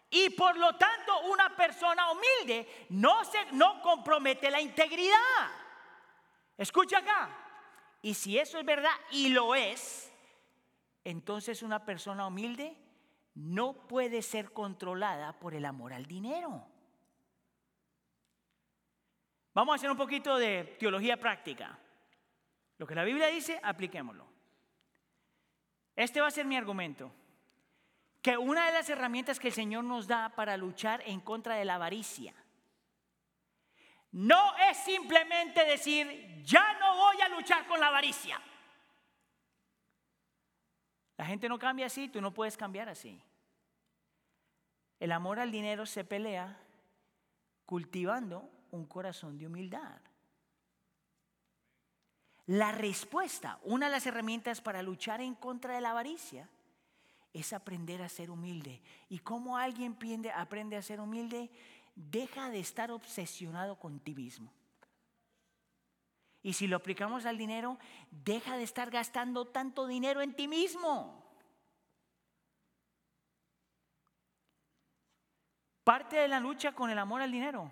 [0.10, 5.52] Y por lo tanto, una persona humilde no, se, no compromete la integridad.
[6.58, 7.30] Escucha acá.
[8.02, 10.12] Y si eso es verdad, y lo es,
[11.04, 12.78] entonces una persona humilde
[13.36, 16.66] no puede ser controlada por el amor al dinero.
[19.54, 21.78] Vamos a hacer un poquito de teología práctica.
[22.78, 24.28] Lo que la Biblia dice, apliquémoslo.
[25.96, 27.12] Este va a ser mi argumento.
[28.28, 31.64] Que una de las herramientas que el Señor nos da para luchar en contra de
[31.64, 32.34] la avaricia
[34.12, 38.42] no es simplemente decir, ya no voy a luchar con la avaricia.
[41.16, 43.18] La gente no cambia así, tú no puedes cambiar así.
[45.00, 46.60] El amor al dinero se pelea
[47.66, 50.02] cultivando un corazón de humildad.
[52.48, 56.50] La respuesta, una de las herramientas para luchar en contra de la avaricia,
[57.34, 58.82] es aprender a ser humilde.
[59.10, 59.98] ¿Y cómo alguien
[60.36, 61.50] aprende a ser humilde?
[61.96, 64.52] Deja de estar obsesionado con ti mismo.
[66.44, 67.78] Y si lo aplicamos al dinero,
[68.10, 71.24] deja de estar gastando tanto dinero en ti mismo.
[75.84, 77.72] Parte de la lucha con el amor al dinero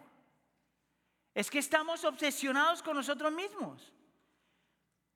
[1.34, 3.92] es que estamos obsesionados con nosotros mismos.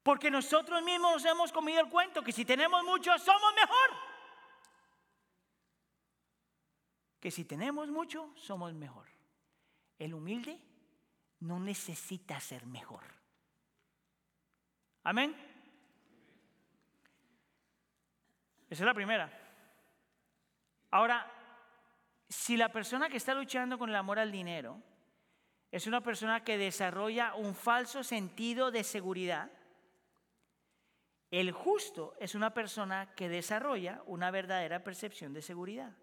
[0.04, 4.09] Porque nosotros mismos nos hemos comido el cuento que si tenemos mucho somos mejor.
[7.20, 9.08] Que si tenemos mucho somos mejor.
[9.98, 10.60] El humilde
[11.42, 13.04] no necesita ser mejor.
[15.04, 15.36] Amén.
[18.70, 19.32] Esa es la primera.
[20.92, 21.32] Ahora,
[22.28, 24.82] si la persona que está luchando con el amor al dinero
[25.72, 29.52] es una persona que desarrolla un falso sentido de seguridad,
[31.32, 35.96] el justo es una persona que desarrolla una verdadera percepción de seguridad.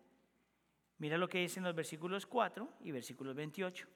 [0.98, 3.86] Mira lo que dicen los versículos 4 y versículos 28.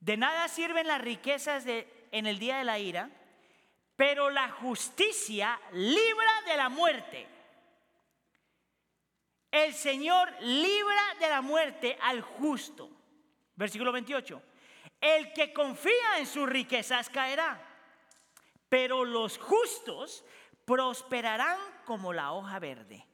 [0.00, 3.10] De nada sirven las riquezas en el día de la ira,
[3.96, 7.26] pero la justicia libra de la muerte.
[9.50, 12.90] El Señor libra de la muerte al justo.
[13.54, 14.42] Versículo 28.
[15.00, 17.68] El que confía en sus riquezas caerá
[18.72, 20.24] pero los justos
[20.64, 23.06] prosperarán como la hoja verde.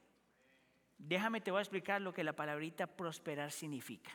[1.09, 4.11] Déjame, te voy a explicar lo que la palabrita prosperar significa.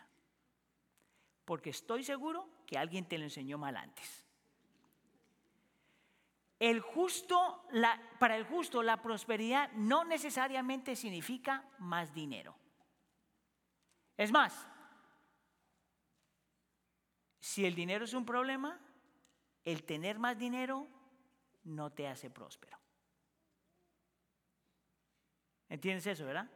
[1.44, 4.24] Porque estoy seguro que alguien te lo enseñó mal antes.
[6.60, 7.66] El justo,
[8.20, 12.54] para el justo, la prosperidad no necesariamente significa más dinero.
[14.16, 14.64] Es más,
[17.40, 18.80] si el dinero es un problema,
[19.64, 20.86] el tener más dinero
[21.64, 22.78] no te hace próspero.
[25.68, 26.48] ¿Entiendes eso, verdad?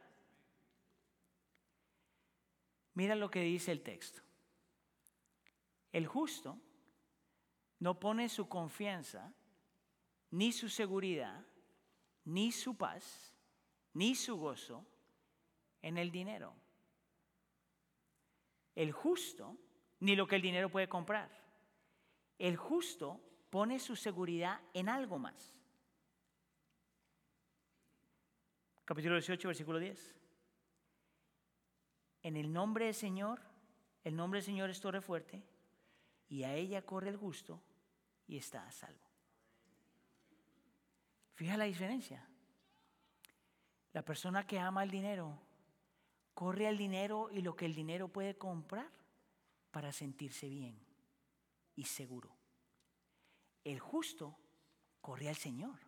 [2.99, 4.21] Mira lo que dice el texto.
[5.93, 6.59] El justo
[7.79, 9.31] no pone su confianza,
[10.31, 11.45] ni su seguridad,
[12.25, 13.33] ni su paz,
[13.93, 14.85] ni su gozo
[15.81, 16.53] en el dinero.
[18.75, 19.55] El justo,
[20.01, 21.29] ni lo que el dinero puede comprar.
[22.37, 25.55] El justo pone su seguridad en algo más.
[28.83, 30.18] Capítulo 18, versículo 10.
[32.23, 33.41] En el nombre del Señor,
[34.03, 35.43] el nombre del Señor es torre fuerte,
[36.27, 37.61] y a ella corre el justo
[38.27, 39.09] y está a salvo.
[41.33, 42.27] Fija la diferencia.
[43.93, 45.39] La persona que ama el dinero
[46.33, 48.89] corre al dinero y lo que el dinero puede comprar
[49.71, 50.79] para sentirse bien
[51.75, 52.35] y seguro.
[53.63, 54.37] El justo
[55.01, 55.79] corre al Señor.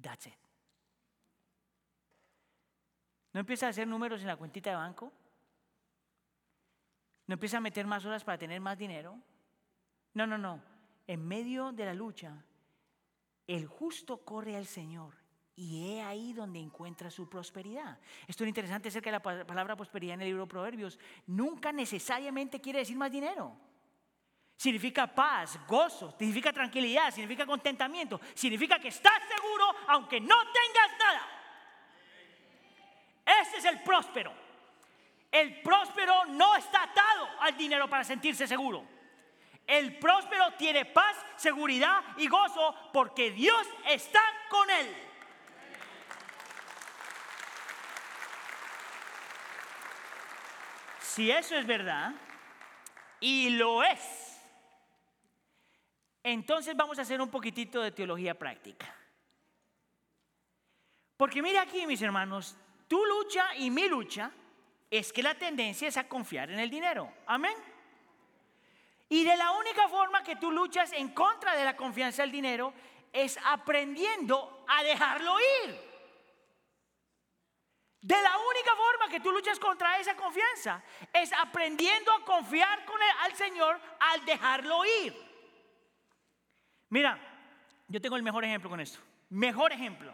[0.00, 0.51] That's it.
[3.32, 5.12] No empieza a hacer números en la cuentita de banco.
[7.26, 9.18] No empieza a meter más horas para tener más dinero.
[10.14, 10.62] No, no, no.
[11.06, 12.44] En medio de la lucha,
[13.46, 15.14] el justo corre al Señor
[15.56, 17.98] y es ahí donde encuentra su prosperidad.
[18.26, 20.98] Esto es interesante acerca de la palabra prosperidad en el libro de Proverbios.
[21.26, 23.56] Nunca necesariamente quiere decir más dinero.
[24.56, 31.41] Significa paz, gozo, significa tranquilidad, significa contentamiento, significa que estás seguro aunque no tengas nada.
[33.40, 34.32] Ese es el próspero.
[35.30, 38.86] El próspero no está atado al dinero para sentirse seguro.
[39.66, 44.94] El próspero tiene paz, seguridad y gozo porque Dios está con él.
[51.00, 52.12] Si eso es verdad,
[53.20, 54.40] y lo es,
[56.22, 58.94] entonces vamos a hacer un poquitito de teología práctica.
[61.16, 62.56] Porque mire aquí, mis hermanos,
[62.92, 64.30] tu lucha y mi lucha
[64.90, 67.10] es que la tendencia es a confiar en el dinero.
[67.24, 67.56] Amén.
[69.08, 72.74] Y de la única forma que tú luchas en contra de la confianza del dinero
[73.10, 75.70] es aprendiendo a dejarlo ir.
[78.02, 80.82] De la única forma que tú luchas contra esa confianza
[81.14, 85.16] es aprendiendo a confiar con al Señor al dejarlo ir.
[86.90, 87.18] Mira,
[87.88, 89.00] yo tengo el mejor ejemplo con esto.
[89.30, 90.12] Mejor ejemplo.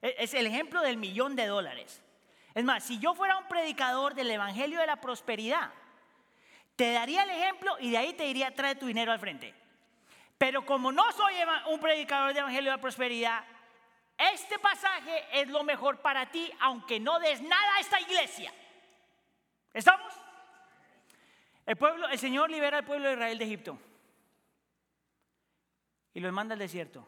[0.00, 2.03] E, es el ejemplo del millón de dólares.
[2.54, 5.72] Es más, si yo fuera un predicador del Evangelio de la Prosperidad,
[6.76, 9.54] te daría el ejemplo y de ahí te diría, trae tu dinero al frente.
[10.38, 11.34] Pero como no soy
[11.70, 13.44] un predicador del Evangelio de la Prosperidad,
[14.16, 18.52] este pasaje es lo mejor para ti, aunque no des nada a esta iglesia.
[19.72, 20.12] ¿Estamos?
[21.66, 23.78] El pueblo, el Señor libera al pueblo de Israel de Egipto
[26.12, 27.06] y los manda al desierto.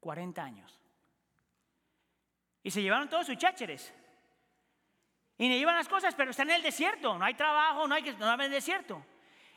[0.00, 0.80] 40 años.
[2.62, 3.94] Y se llevaron todos sus chácheres.
[5.40, 7.16] Y le llevan las cosas, pero están en el desierto.
[7.16, 9.02] No hay trabajo, no hay que no hay el desierto.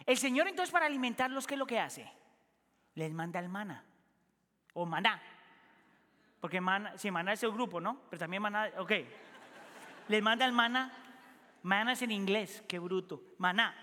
[0.05, 2.09] El Señor entonces para alimentarlos, ¿qué es lo que hace?
[2.95, 3.83] Les manda el mana.
[4.71, 5.21] O maná.
[6.39, 7.99] Porque mana, si maná es el grupo, ¿no?
[8.09, 8.91] Pero también maná, ok.
[10.07, 10.89] Les manda el mana.
[11.63, 13.21] Maná es en inglés, qué bruto.
[13.37, 13.75] Maná.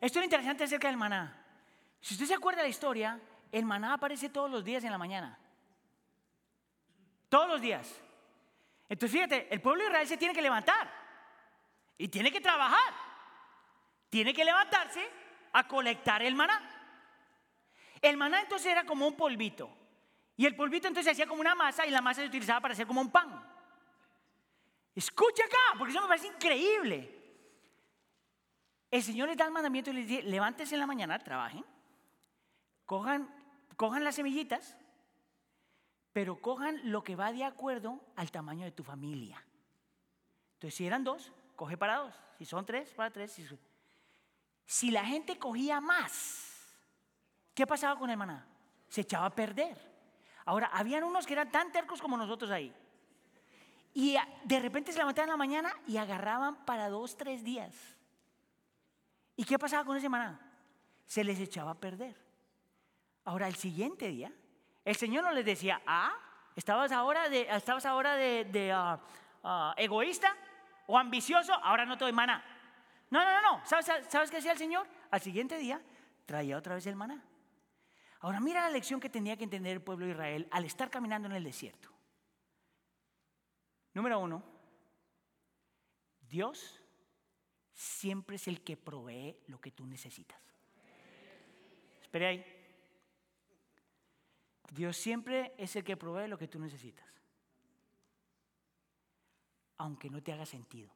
[0.00, 1.40] Esto es interesante acerca del maná.
[2.00, 3.20] Si usted se acuerda de la historia,
[3.52, 5.38] el maná aparece todos los días en la mañana.
[7.28, 8.09] Todos los días.
[8.90, 10.92] Entonces fíjate, el pueblo de Israel se tiene que levantar
[11.96, 12.92] y tiene que trabajar.
[14.10, 15.08] Tiene que levantarse
[15.52, 16.60] a colectar el maná.
[18.02, 19.70] El maná entonces era como un polvito.
[20.36, 22.72] Y el polvito entonces se hacía como una masa y la masa se utilizaba para
[22.72, 23.48] hacer como un pan.
[24.96, 27.16] Escucha acá, porque eso me parece increíble.
[28.90, 31.64] El Señor les da el mandamiento y les dice, levántense en la mañana, trabajen,
[32.86, 33.32] cojan,
[33.76, 34.76] cojan las semillitas,
[36.12, 39.44] pero cojan lo que va de acuerdo al tamaño de tu familia.
[40.54, 42.14] Entonces, si eran dos, coge para dos.
[42.38, 43.40] Si son tres, para tres.
[44.66, 46.76] Si, la gente cogía más,
[47.54, 48.46] ¿qué pasaba con el maná?
[48.88, 49.76] Se echaba a perder.
[50.44, 52.74] Ahora, habían unos que eran tan tercos como nosotros ahí.
[53.94, 57.74] Y de repente se levantaban en la mañana y agarraban para dos, tres días.
[59.36, 60.40] ¿Y qué pasaba con ese maná?
[61.06, 62.16] Se les echaba a perder.
[63.24, 64.32] Ahora, el siguiente día,
[64.84, 66.12] el Señor no les decía, ah,
[66.56, 69.00] estabas ahora de, estabas ahora de, ah,
[69.44, 70.34] ah, egoísta
[70.86, 72.44] o ambicioso, ahora no te doy maná.
[73.10, 73.66] No, no, no, no.
[73.66, 74.86] ¿Sabes, ¿Sabes qué hacía el Señor?
[75.10, 75.80] Al siguiente día
[76.26, 77.22] traía otra vez el maná.
[78.20, 81.26] Ahora mira la lección que tenía que entender el pueblo de Israel al estar caminando
[81.28, 81.90] en el desierto.
[83.94, 84.42] Número uno,
[86.28, 86.80] Dios
[87.72, 90.40] siempre es el que provee lo que tú necesitas.
[92.02, 92.59] Espere ahí.
[94.70, 97.06] Dios siempre es el que provee lo que tú necesitas.
[99.78, 100.90] Aunque no te haga sentido.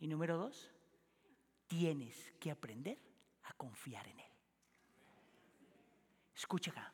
[0.00, 0.70] Y número dos,
[1.68, 2.98] tienes que aprender
[3.44, 4.32] a confiar en Él.
[6.34, 6.92] Escucha acá.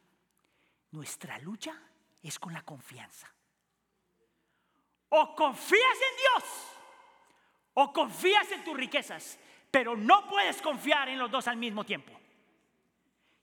[0.90, 1.80] Nuestra lucha
[2.22, 3.32] es con la confianza.
[5.08, 6.78] O confías en Dios
[7.80, 9.38] o confías en tus riquezas,
[9.70, 12.17] pero no puedes confiar en los dos al mismo tiempo.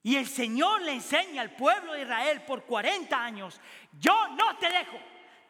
[0.05, 3.59] Y el Señor le enseña al pueblo de Israel por 40 años,
[3.99, 4.99] yo no te dejo,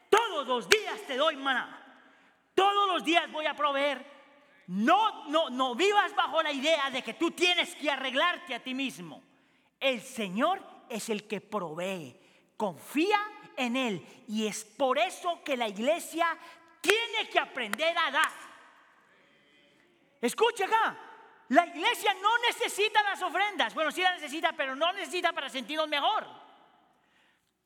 [0.10, 1.78] todos los días te doy maná,
[2.53, 4.16] todos los días voy a proveer.
[4.68, 8.74] No, no, no vivas bajo la idea de que tú tienes que arreglarte a ti
[8.74, 9.22] mismo.
[9.78, 12.18] El Señor es el que provee.
[12.56, 13.20] Confía
[13.58, 14.08] en Él.
[14.30, 16.28] Y es por eso que la iglesia
[16.80, 18.32] tiene que aprender a dar.
[20.22, 21.05] Escucha acá,
[21.50, 23.74] la iglesia no necesita las ofrendas.
[23.74, 26.26] Bueno, sí las necesita, pero no necesita para sentirnos mejor.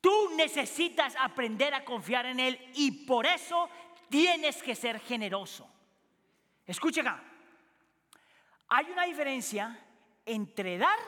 [0.00, 3.68] Tú necesitas aprender a confiar en Él y por eso
[4.08, 5.68] tienes que ser generoso.
[6.66, 7.22] Escucha acá.
[8.68, 9.78] Hay una diferencia
[10.24, 10.98] entre dar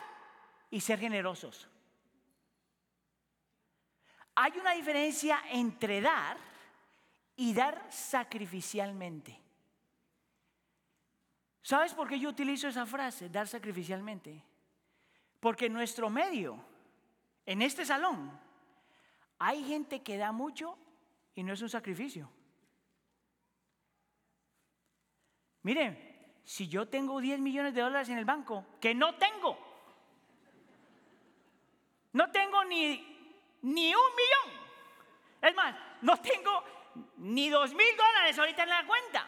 [0.70, 1.68] y ser generosos.
[4.35, 6.37] Hay una diferencia entre dar
[7.37, 9.39] y dar sacrificialmente.
[11.63, 14.43] ¿Sabes por qué yo utilizo esa frase, dar sacrificialmente?
[15.39, 16.59] Porque en nuestro medio,
[17.47, 18.39] en este salón,
[19.39, 20.77] hay gente que da mucho
[21.35, 22.29] y no es un sacrificio.
[25.63, 29.57] Miren, si yo tengo 10 millones de dólares en el banco, que no tengo,
[32.13, 32.97] no tengo ni,
[33.63, 34.63] ni un millón.
[35.41, 36.65] Es más, no tengo
[37.19, 39.27] ni dos mil dólares ahorita en la cuenta.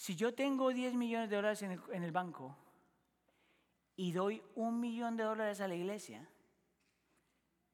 [0.00, 2.56] Si yo tengo 10 millones de dólares en el, banco
[3.96, 6.26] y doy un millón de dólares a la iglesia,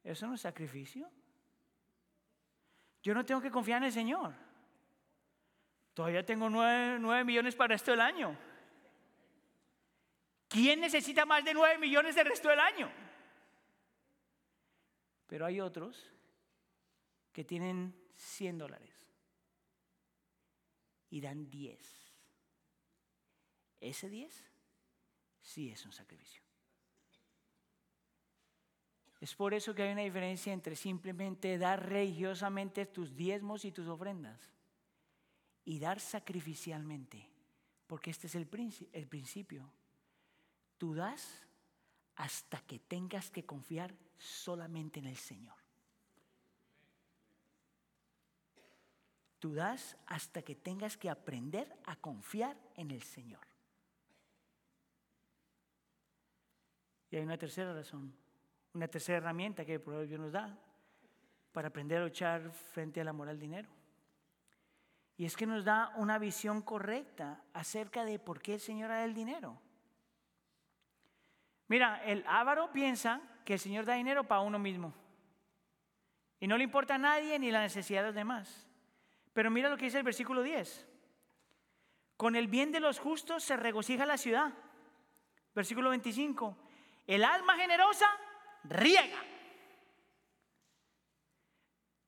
[0.02, 1.08] ¿eso no es sacrificio?
[3.00, 4.34] Yo no tengo que confiar en el Señor.
[5.94, 8.36] Todavía tengo 9, millones para el resto del año.
[10.48, 12.90] ¿Quién necesita más de 9 millones del resto del año?
[15.28, 16.10] Pero hay otros
[17.32, 18.90] que tienen 100 dólares
[21.08, 22.05] y dan 10
[23.88, 24.44] ese 10
[25.40, 26.42] sí es un sacrificio.
[29.20, 33.88] Es por eso que hay una diferencia entre simplemente dar religiosamente tus diezmos y tus
[33.88, 34.50] ofrendas
[35.64, 37.28] y dar sacrificialmente,
[37.86, 38.48] porque este es el,
[38.92, 39.72] el principio.
[40.76, 41.46] Tú das
[42.16, 45.56] hasta que tengas que confiar solamente en el Señor.
[49.38, 53.55] Tú das hasta que tengas que aprender a confiar en el Señor.
[57.10, 58.12] Y hay una tercera razón,
[58.74, 60.58] una tercera herramienta que el Proverbio nos da
[61.52, 63.68] para aprender a luchar frente a la moral dinero.
[65.16, 69.04] Y es que nos da una visión correcta acerca de por qué el Señor da
[69.04, 69.58] el dinero.
[71.68, 74.92] Mira, el avaro piensa que el Señor da dinero para uno mismo.
[76.38, 78.66] Y no le importa a nadie ni la necesidad de los demás.
[79.32, 80.86] Pero mira lo que dice el versículo 10.
[82.16, 84.52] Con el bien de los justos se regocija la ciudad.
[85.54, 86.56] Versículo 25.
[87.06, 88.06] El alma generosa
[88.64, 89.22] riega.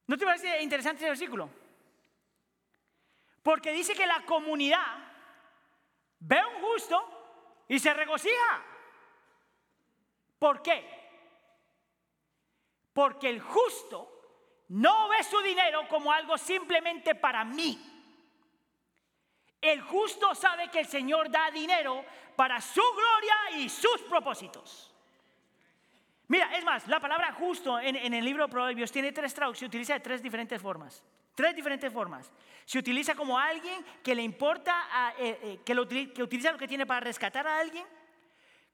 [0.07, 1.51] ¿No te parece interesante ese versículo?
[3.43, 4.97] Porque dice que la comunidad
[6.19, 8.65] ve a un justo y se regocija.
[10.39, 10.99] ¿Por qué?
[12.93, 14.19] Porque el justo
[14.69, 17.79] no ve su dinero como algo simplemente para mí.
[19.61, 22.05] El justo sabe que el Señor da dinero
[22.37, 24.88] para su gloria y sus propósitos.
[26.29, 29.67] Mira, es más, la palabra justo en, el libro de Proverbios tiene tres traducciones, se
[29.67, 31.03] utiliza de tres diferentes formas.
[31.35, 32.31] Tres diferentes formas.
[32.65, 36.85] Se utiliza como alguien que le importa, eh, eh, que, que utiliza lo que tiene
[36.85, 37.85] para rescatar a alguien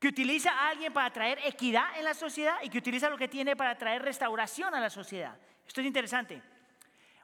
[0.05, 3.27] que utiliza a alguien para traer equidad en la sociedad y que utiliza lo que
[3.27, 5.35] tiene para traer restauración a la sociedad.
[5.67, 6.43] Esto es interesante.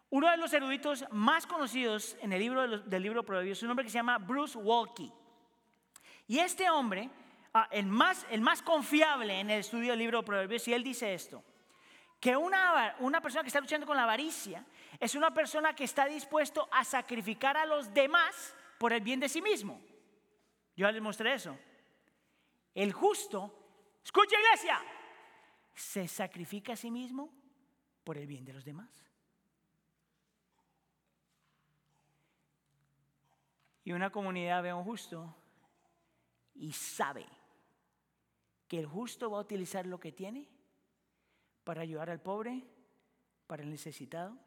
[0.09, 3.85] Uno de los eruditos más conocidos en el libro del libro Proverbios es un hombre
[3.85, 5.13] que se llama Bruce Walkie.
[6.27, 7.11] Y este hombre,
[7.55, 11.43] ah, el más, confiable en el estudio del libro Proverbios, y él dice esto,
[12.19, 14.65] que una, una persona que está luchando con la avaricia
[14.99, 19.29] es una persona que está dispuesto a sacrificar a los demás por el bien de
[19.29, 19.81] sí mismo.
[20.77, 21.59] Yo ya les mostré eso.
[22.75, 24.81] El justo, escucha iglesia,
[25.75, 27.33] se sacrifica a sí mismo
[28.05, 29.11] por el bien de los demás.
[33.85, 35.35] Y una comunidad ve a un justo
[36.55, 37.27] y sabe
[38.71, 40.47] que el justo va a utilizar lo que tiene
[41.65, 42.63] para ayudar al pobre,
[43.49, 44.39] para el necesitado,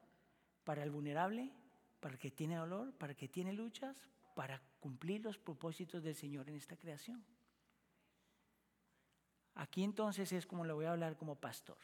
[0.64, 1.52] para el vulnerable,
[2.00, 3.98] para el que tiene dolor, para el que tiene luchas,
[4.34, 7.22] para cumplir los propósitos del Señor en esta creación.
[9.56, 11.78] Aquí entonces es como le voy a hablar como pastor.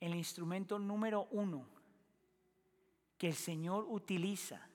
[0.00, 1.66] El instrumento número uno
[3.16, 4.68] que el Señor utiliza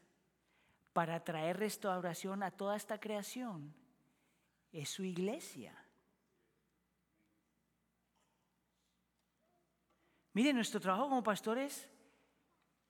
[0.91, 3.75] para traer restauración a toda esta creación
[4.71, 5.75] es su iglesia.
[10.33, 11.89] Mire, nuestro trabajo como pastores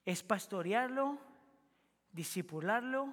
[0.04, 1.18] es pastorearlo,
[2.12, 3.12] disipularlo,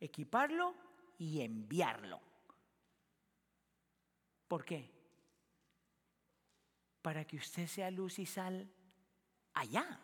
[0.00, 0.74] equiparlo
[1.18, 2.20] y enviarlo.
[4.48, 4.90] ¿Por qué?
[7.00, 8.68] Para que usted sea luz y sal
[9.52, 10.00] allá.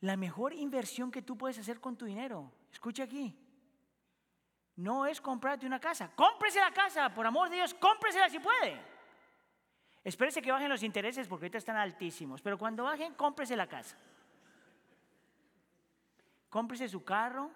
[0.00, 3.36] La mejor inversión que tú puedes hacer con tu dinero, escucha aquí,
[4.78, 6.10] no es comprarte una casa.
[6.14, 8.80] Cómprese la casa, por amor de Dios, cómpresela si puede.
[10.04, 13.96] Espérese que bajen los intereses porque ahorita están altísimos, pero cuando bajen, cómprese la casa.
[16.48, 17.50] Cómprese su carro,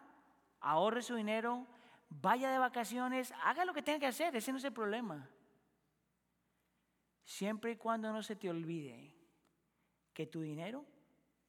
[0.60, 1.64] ahorre su dinero,
[2.08, 5.28] vaya de vacaciones, haga lo que tenga que hacer, ese no es el problema.
[7.24, 9.14] Siempre y cuando no se te olvide
[10.12, 10.84] que tu dinero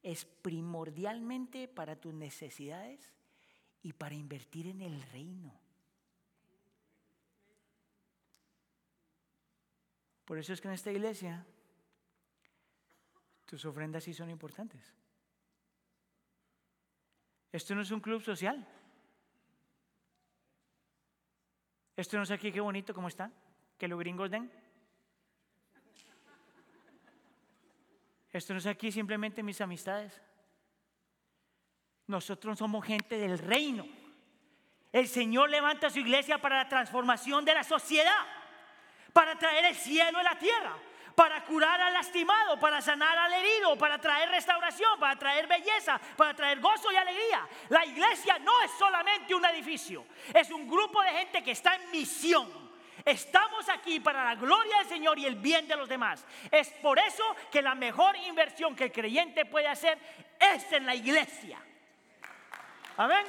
[0.04, 3.12] es primordialmente para tus necesidades
[3.82, 5.63] y para invertir en el reino.
[10.24, 11.44] Por eso es que en esta iglesia
[13.44, 14.94] tus ofrendas sí son importantes.
[17.52, 18.66] Esto no es un club social.
[21.96, 23.30] Esto no es aquí, qué bonito, ¿cómo está?
[23.78, 24.50] Que los gringos den.
[28.32, 30.20] Esto no es aquí simplemente mis amistades.
[32.08, 33.86] Nosotros somos gente del reino.
[34.90, 38.26] El Señor levanta su iglesia para la transformación de la sociedad,
[39.14, 40.76] para traer el cielo a la tierra
[41.14, 46.34] para curar al lastimado, para sanar al herido, para traer restauración, para traer belleza, para
[46.34, 47.46] traer gozo y alegría.
[47.68, 50.04] La iglesia no es solamente un edificio,
[50.34, 52.64] es un grupo de gente que está en misión.
[53.04, 56.24] Estamos aquí para la gloria del Señor y el bien de los demás.
[56.50, 59.98] Es por eso que la mejor inversión que el creyente puede hacer
[60.40, 61.58] es en la iglesia.
[62.96, 63.24] Amén.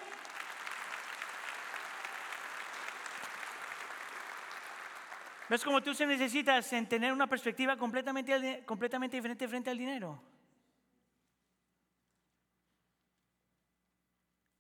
[5.48, 10.20] ¿Ves cómo tú se necesitas en tener una perspectiva completamente, completamente diferente frente al dinero?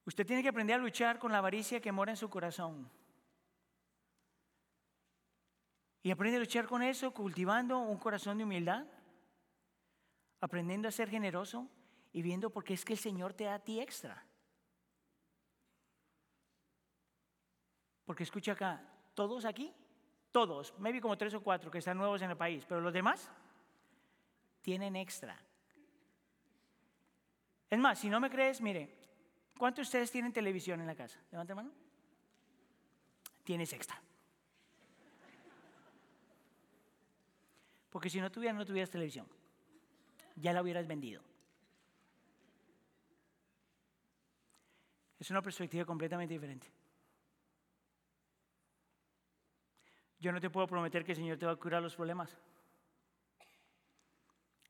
[0.05, 2.87] Usted tiene que aprender a luchar con la avaricia que mora en su corazón.
[6.03, 8.85] Y aprende a luchar con eso cultivando un corazón de humildad,
[10.39, 11.67] aprendiendo a ser generoso
[12.13, 14.23] y viendo por qué es que el Señor te da a ti extra.
[18.05, 19.73] Porque escucha acá, todos aquí,
[20.35, 23.31] todos, maybe como tres o cuatro que están nuevos en el país, pero los demás
[24.61, 25.39] tienen extra.
[27.69, 28.97] Es más, si no me crees, mire,
[29.57, 31.23] ¿cuántos de ustedes tienen televisión en la casa?
[31.31, 31.71] Levante mano.
[33.45, 33.97] Tienes extra.
[37.89, 39.25] Porque si no tuvieras, no tuvieras televisión.
[40.35, 41.21] Ya la hubieras vendido.
[45.17, 46.74] Es una perspectiva completamente diferente.
[50.19, 52.37] Yo no te puedo prometer que el Señor te va a curar los problemas.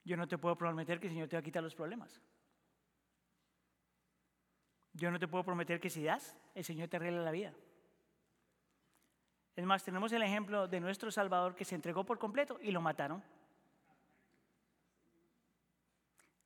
[0.04, 2.22] Yo no te puedo prometer que el Señor te va a quitar los problemas.
[4.94, 7.54] Yo no te puedo prometer que si das, el Señor te arregla la vida.
[9.56, 12.82] Es más, tenemos el ejemplo de nuestro Salvador que se entregó por completo y lo
[12.82, 13.24] mataron.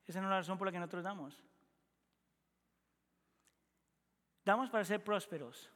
[0.07, 1.39] Esa no es la razón por la que nosotros damos.
[4.45, 5.69] Damos para ser prósperos.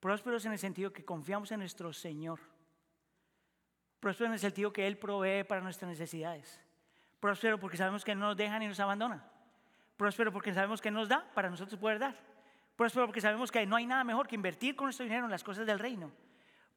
[0.00, 2.40] Prósperos en el sentido que confiamos en nuestro Señor.
[4.00, 6.60] Prósperos en el sentido que Él provee para nuestras necesidades.
[7.20, 9.22] Próspero porque sabemos que no nos deja ni nos abandona.
[9.98, 12.16] Próspero porque sabemos que nos da para nosotros poder dar.
[12.76, 15.44] Próspero porque sabemos que no hay nada mejor que invertir con nuestro dinero en las
[15.44, 16.10] cosas del reino.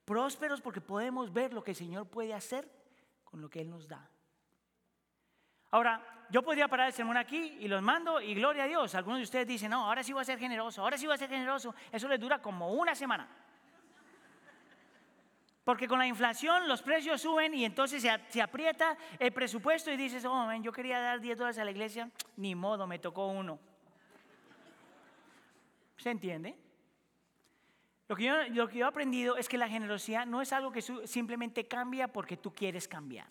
[0.04, 2.70] Prósperos porque podemos ver lo que el Señor puede hacer
[3.24, 4.10] con lo que Él nos da.
[5.74, 6.00] Ahora,
[6.30, 8.94] yo podría parar el sermón aquí y los mando y gloria a Dios.
[8.94, 11.18] Algunos de ustedes dicen, no, ahora sí voy a ser generoso, ahora sí voy a
[11.18, 11.74] ser generoso.
[11.92, 13.28] Eso les dura como una semana.
[15.64, 20.24] Porque con la inflación los precios suben y entonces se, aprieta el presupuesto y dices,
[20.26, 22.08] oh, yo quería dar 10 dólares a la iglesia,
[22.38, 23.58] ni modo, me tocó uno.
[25.98, 26.56] ¿Se entiende?
[28.08, 30.72] Lo que, yo, lo que yo he aprendido es que la generosidad no es algo
[30.72, 33.26] que simplemente cambia porque tú quieres cambiar.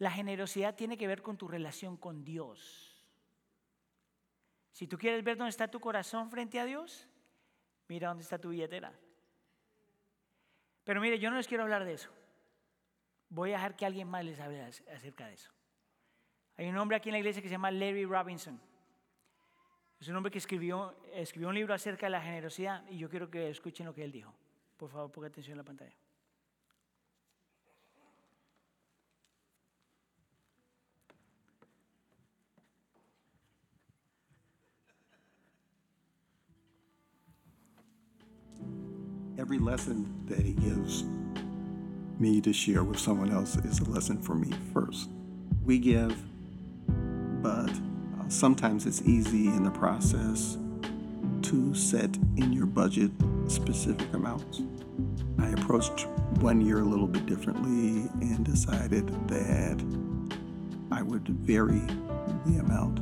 [0.00, 3.06] La generosidad tiene que ver con tu relación con Dios.
[4.72, 7.06] Si tú quieres ver dónde está tu corazón frente a Dios,
[7.86, 8.98] mira dónde está tu billetera.
[10.84, 12.10] Pero mire, yo no les quiero hablar de eso.
[13.28, 15.52] Voy a dejar que alguien más les hable acerca de eso.
[16.56, 18.58] Hay un hombre aquí en la iglesia que se llama Larry Robinson.
[20.00, 23.30] Es un hombre que escribió, escribió un libro acerca de la generosidad y yo quiero
[23.30, 24.34] que escuchen lo que él dijo.
[24.78, 25.94] Por favor, ponga atención en la pantalla.
[39.38, 41.04] Every lesson that he gives
[42.18, 45.08] me to share with someone else is a lesson for me first.
[45.64, 46.22] We give,
[47.42, 50.58] but uh, sometimes it's easy in the process
[51.42, 53.10] to set in your budget
[53.48, 54.62] specific amounts.
[55.38, 56.06] I approached
[56.40, 59.82] one year a little bit differently and decided that
[60.92, 61.80] I would vary
[62.46, 63.00] the amount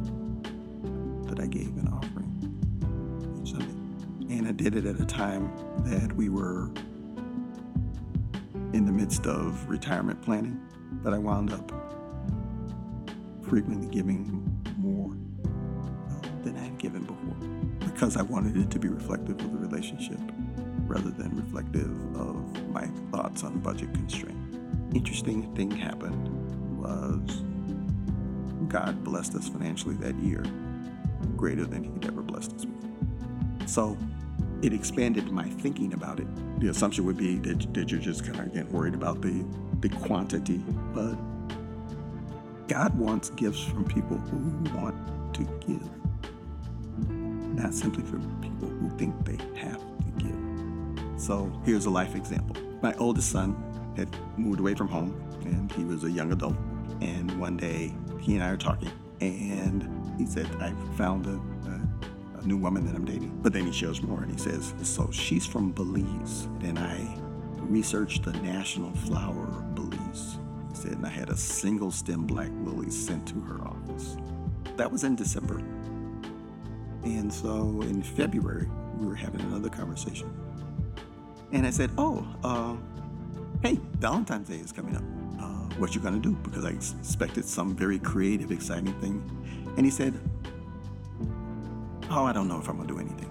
[1.28, 2.27] that I gave in offering.
[4.28, 5.50] And I did it at a time
[5.84, 6.70] that we were
[8.72, 10.60] in the midst of retirement planning,
[11.02, 11.72] but I wound up
[13.42, 14.44] frequently giving
[14.76, 15.16] more
[16.10, 19.58] uh, than I had given before because I wanted it to be reflective of the
[19.58, 20.20] relationship
[20.86, 24.38] rather than reflective of my thoughts on budget constraint.
[24.94, 26.28] Interesting thing happened
[26.78, 27.42] was
[28.68, 30.44] God blessed us financially that year
[31.36, 33.68] greater than he'd ever blessed us with.
[33.68, 33.96] So
[34.62, 36.26] it expanded my thinking about it.
[36.60, 39.44] The assumption would be that, that you're just kind of getting worried about the,
[39.80, 40.58] the quantity,
[40.92, 41.14] but
[42.66, 44.96] God wants gifts from people who want
[45.34, 45.88] to give,
[47.54, 51.20] not simply from people who think they have to give.
[51.20, 52.56] So here's a life example.
[52.82, 53.56] My oldest son
[53.96, 56.56] had moved away from home and he was a young adult.
[57.00, 58.90] And one day he and I are talking,
[59.20, 59.88] and
[60.18, 61.40] he said, I found a
[62.48, 63.38] new woman that I'm dating.
[63.42, 66.48] But then he shows more and he says, So she's from Belize.
[66.62, 67.16] And I
[67.60, 70.38] researched the national flower of Belize.
[70.70, 74.16] He said, and I had a single stem black lily sent to her office.
[74.76, 75.58] That was in December.
[77.04, 80.32] And so in February, we were having another conversation.
[81.52, 82.76] And I said, Oh, uh,
[83.62, 85.02] hey, Valentine's Day is coming up.
[85.40, 86.32] Uh, what you gonna do?
[86.42, 89.22] Because I expected some very creative, exciting thing.
[89.76, 90.18] And he said,
[92.10, 93.30] Oh, I don't know if I'm gonna do anything.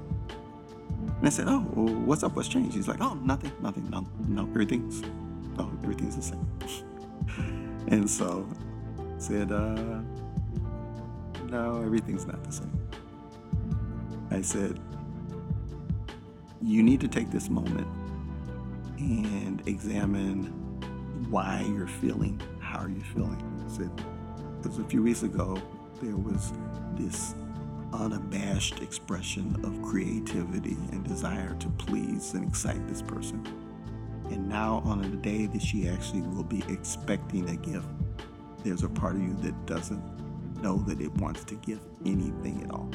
[1.17, 2.35] And I said, oh, well, what's up?
[2.35, 2.75] What's changed?
[2.75, 5.01] He's like, oh, nothing, nothing, no, no, everything's,
[5.57, 6.47] no, everything's the same.
[7.87, 8.47] and so
[8.99, 10.01] I said, uh,
[11.45, 12.89] no, everything's not the same.
[14.29, 14.79] I said,
[16.61, 17.87] you need to take this moment
[18.99, 20.45] and examine
[21.29, 23.41] why you're feeling how are you feeling.
[23.65, 23.91] I said,
[24.61, 25.59] because a few weeks ago,
[26.01, 26.53] there was
[26.95, 27.33] this
[27.93, 33.45] unabashed expression of creativity and desire to please and excite this person.
[34.29, 37.87] And now, on the day that she actually will be expecting a gift,
[38.63, 40.03] there's a part of you that doesn't
[40.61, 42.89] know that it wants to give anything at all.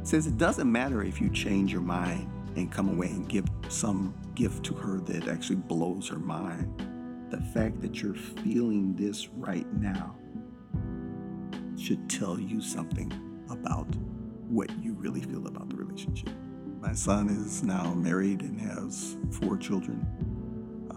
[0.00, 3.44] It says it doesn't matter if you change your mind and come away and give
[3.68, 7.28] some gift to her that actually blows her mind.
[7.30, 10.16] The fact that you're feeling this right now
[11.76, 13.12] should tell you something
[13.50, 13.86] about
[14.48, 16.30] what you really feel about the relationship.
[16.80, 20.06] My son is now married and has four children,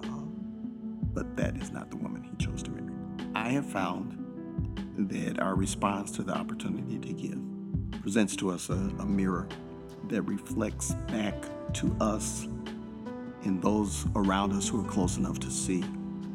[0.04, 0.34] um,
[1.14, 2.94] but that is not the woman he chose to marry.
[3.36, 4.24] I have found
[5.10, 7.40] that our response to the opportunity to give
[8.02, 9.48] presents to us a, a mirror
[10.10, 11.36] that reflects back
[11.74, 12.48] to us
[13.44, 15.84] and those around us who are close enough to see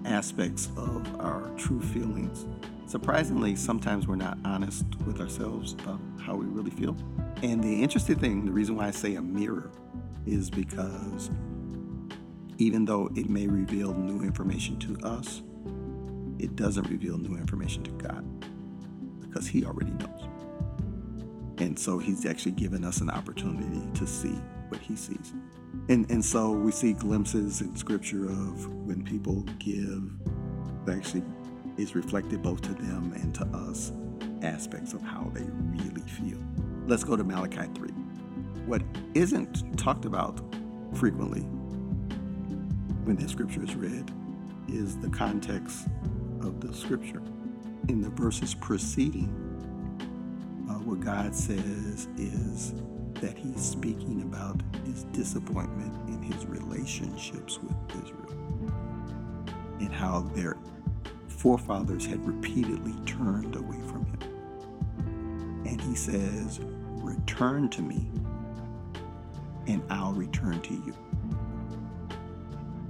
[0.05, 2.47] aspects of our true feelings.
[2.93, 6.95] Surprisingly, sometimes we're not honest with ourselves about how we really feel.
[7.43, 9.71] And the interesting thing, the reason why I say a mirror,
[10.27, 11.31] is because
[12.59, 15.43] even though it may reveal new information to us,
[16.39, 18.27] it doesn't reveal new information to God
[19.23, 20.29] because He already knows.
[21.57, 24.39] And so He's actually given us an opportunity to see
[24.69, 25.33] what He sees.
[25.89, 30.11] And, and so we see glimpses in Scripture of when people give,
[30.95, 31.23] actually
[31.77, 33.93] is reflected both to them and to us
[34.43, 36.39] aspects of how they really feel.
[36.87, 37.89] Let's go to Malachi 3.
[38.67, 38.83] What
[39.15, 40.41] isn't talked about
[40.95, 41.43] frequently
[43.05, 44.11] when that scripture is read
[44.69, 45.89] is the context
[46.41, 47.23] of the scripture.
[47.89, 49.29] In the verses preceding,
[50.69, 52.75] uh, what God says is
[53.15, 58.33] that He's speaking about His disappointment in His relationships with Israel
[59.81, 60.57] and how their
[61.43, 65.65] forefathers had repeatedly turned away from Him.
[65.67, 66.61] And He says,
[67.03, 68.09] Return to me,
[69.67, 70.95] and I'll return to you.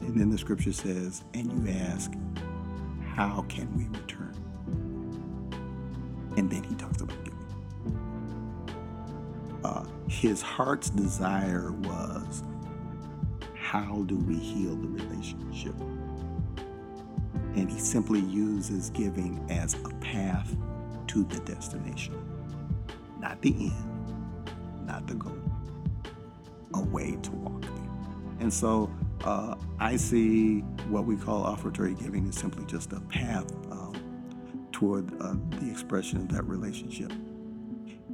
[0.03, 2.13] And then the scripture says, And you ask,
[3.15, 4.35] How can we return?
[6.37, 7.39] And then he talks about giving.
[9.65, 12.43] Uh, his heart's desire was,
[13.55, 15.75] How do we heal the relationship?
[17.55, 20.57] And he simply uses giving as a path
[21.09, 22.15] to the destination,
[23.19, 25.39] not the end, not the goal,
[26.75, 27.71] a way to walk there.
[28.41, 28.91] And so
[29.25, 33.93] uh, I see what we call offertory giving is simply just a path um,
[34.73, 37.13] toward uh, the expression of that relationship.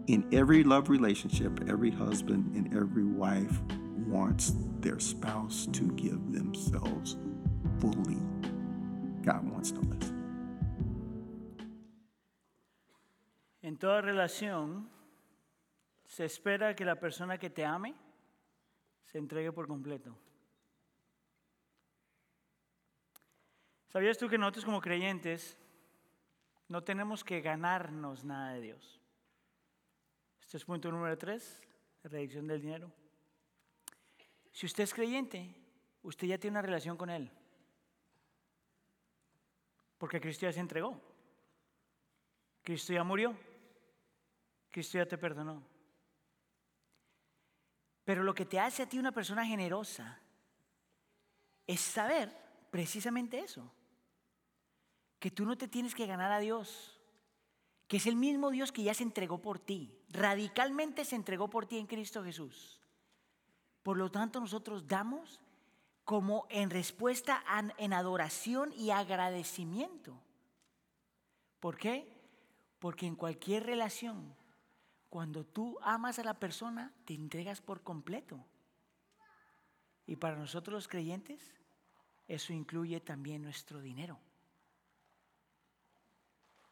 [0.09, 3.61] In every love relationship, every husband and every wife
[4.07, 7.17] wants their spouse to give themselves
[7.79, 8.17] fully.
[13.63, 14.89] En toda relación
[16.05, 17.95] se espera que la persona que te ame
[19.05, 20.17] se entregue por completo.
[23.89, 25.57] ¿Sabías tú que nosotros como creyentes
[26.69, 29.01] no tenemos que ganarnos nada de Dios?
[30.41, 31.63] Este es punto número tres,
[32.03, 32.91] la redacción del dinero.
[34.51, 35.55] Si usted es creyente,
[36.03, 37.31] usted ya tiene una relación con Él.
[39.99, 41.01] Porque Cristo ya se entregó.
[42.63, 43.37] Cristo ya murió.
[44.71, 45.63] Cristo ya te perdonó.
[48.05, 50.19] Pero lo que te hace a ti una persona generosa
[51.67, 52.35] es saber
[52.71, 53.71] precisamente eso.
[55.19, 56.99] Que tú no te tienes que ganar a Dios.
[57.87, 59.99] Que es el mismo Dios que ya se entregó por ti.
[60.11, 62.81] Radicalmente se entregó por ti en Cristo Jesús.
[63.83, 65.41] Por lo tanto, nosotros damos
[66.09, 67.45] como en respuesta
[67.77, 70.19] en adoración y agradecimiento.
[71.61, 72.11] ¿Por qué?
[72.79, 74.35] Porque en cualquier relación,
[75.11, 78.43] cuando tú amas a la persona, te entregas por completo.
[80.07, 81.53] Y para nosotros los creyentes,
[82.27, 84.19] eso incluye también nuestro dinero.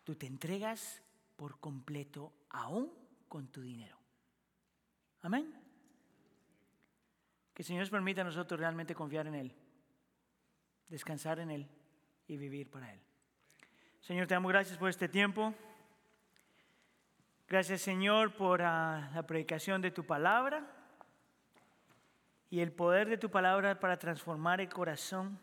[0.04, 1.02] Tú te entregas
[1.36, 2.90] por completo aún
[3.28, 3.98] con tu dinero.
[5.20, 5.65] Amén.
[7.56, 9.56] Que el Señor nos permita a nosotros realmente confiar en Él,
[10.88, 11.66] descansar en Él
[12.26, 13.00] y vivir para Él.
[13.98, 15.54] Señor, te damos gracias por este tiempo.
[17.48, 20.70] Gracias, Señor, por uh, la predicación de tu palabra.
[22.50, 25.40] y el poder de tu palabra para transformar el corazón.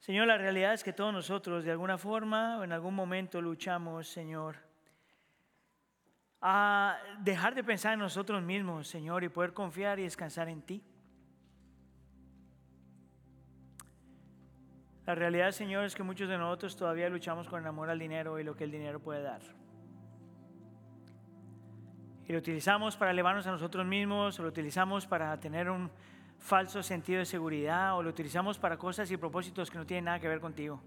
[0.00, 4.08] Señor, la realidad es que todos nosotros de alguna forma o en algún momento luchamos,
[4.08, 4.56] Señor,
[6.40, 10.82] a dejar de pensar en nosotros mismos, Señor, y poder confiar y descansar en ti.
[15.06, 18.38] La realidad, Señor, es que muchos de nosotros todavía luchamos con el amor al dinero
[18.38, 19.40] y lo que el dinero puede dar.
[22.26, 25.90] Y lo utilizamos para elevarnos a nosotros mismos, o lo utilizamos para tener un
[26.38, 30.20] falso sentido de seguridad, o lo utilizamos para cosas y propósitos que no tienen nada
[30.20, 30.80] que ver contigo.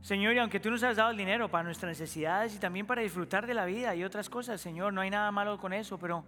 [0.00, 3.02] Señor, y aunque tú nos has dado el dinero para nuestras necesidades y también para
[3.02, 6.24] disfrutar de la vida y otras cosas, Señor, no hay nada malo con eso, pero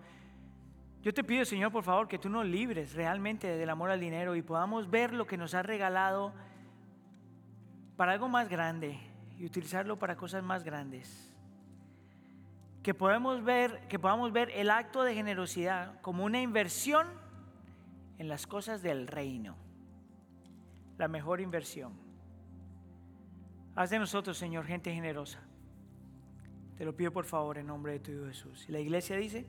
[1.03, 4.37] yo te pido, Señor, por favor, que tú nos libres realmente del amor al dinero
[4.37, 6.33] y podamos ver lo que nos has regalado
[7.97, 8.99] para algo más grande
[9.39, 11.31] y utilizarlo para cosas más grandes
[12.83, 17.07] que podamos ver, que podamos ver el acto de generosidad como una inversión
[18.19, 19.57] en las cosas del reino.
[20.97, 21.93] La mejor inversión.
[23.75, 25.41] Haz de nosotros, Señor, gente generosa.
[26.77, 28.65] Te lo pido por favor en nombre de tu Hijo Jesús.
[28.69, 29.47] Y la iglesia dice...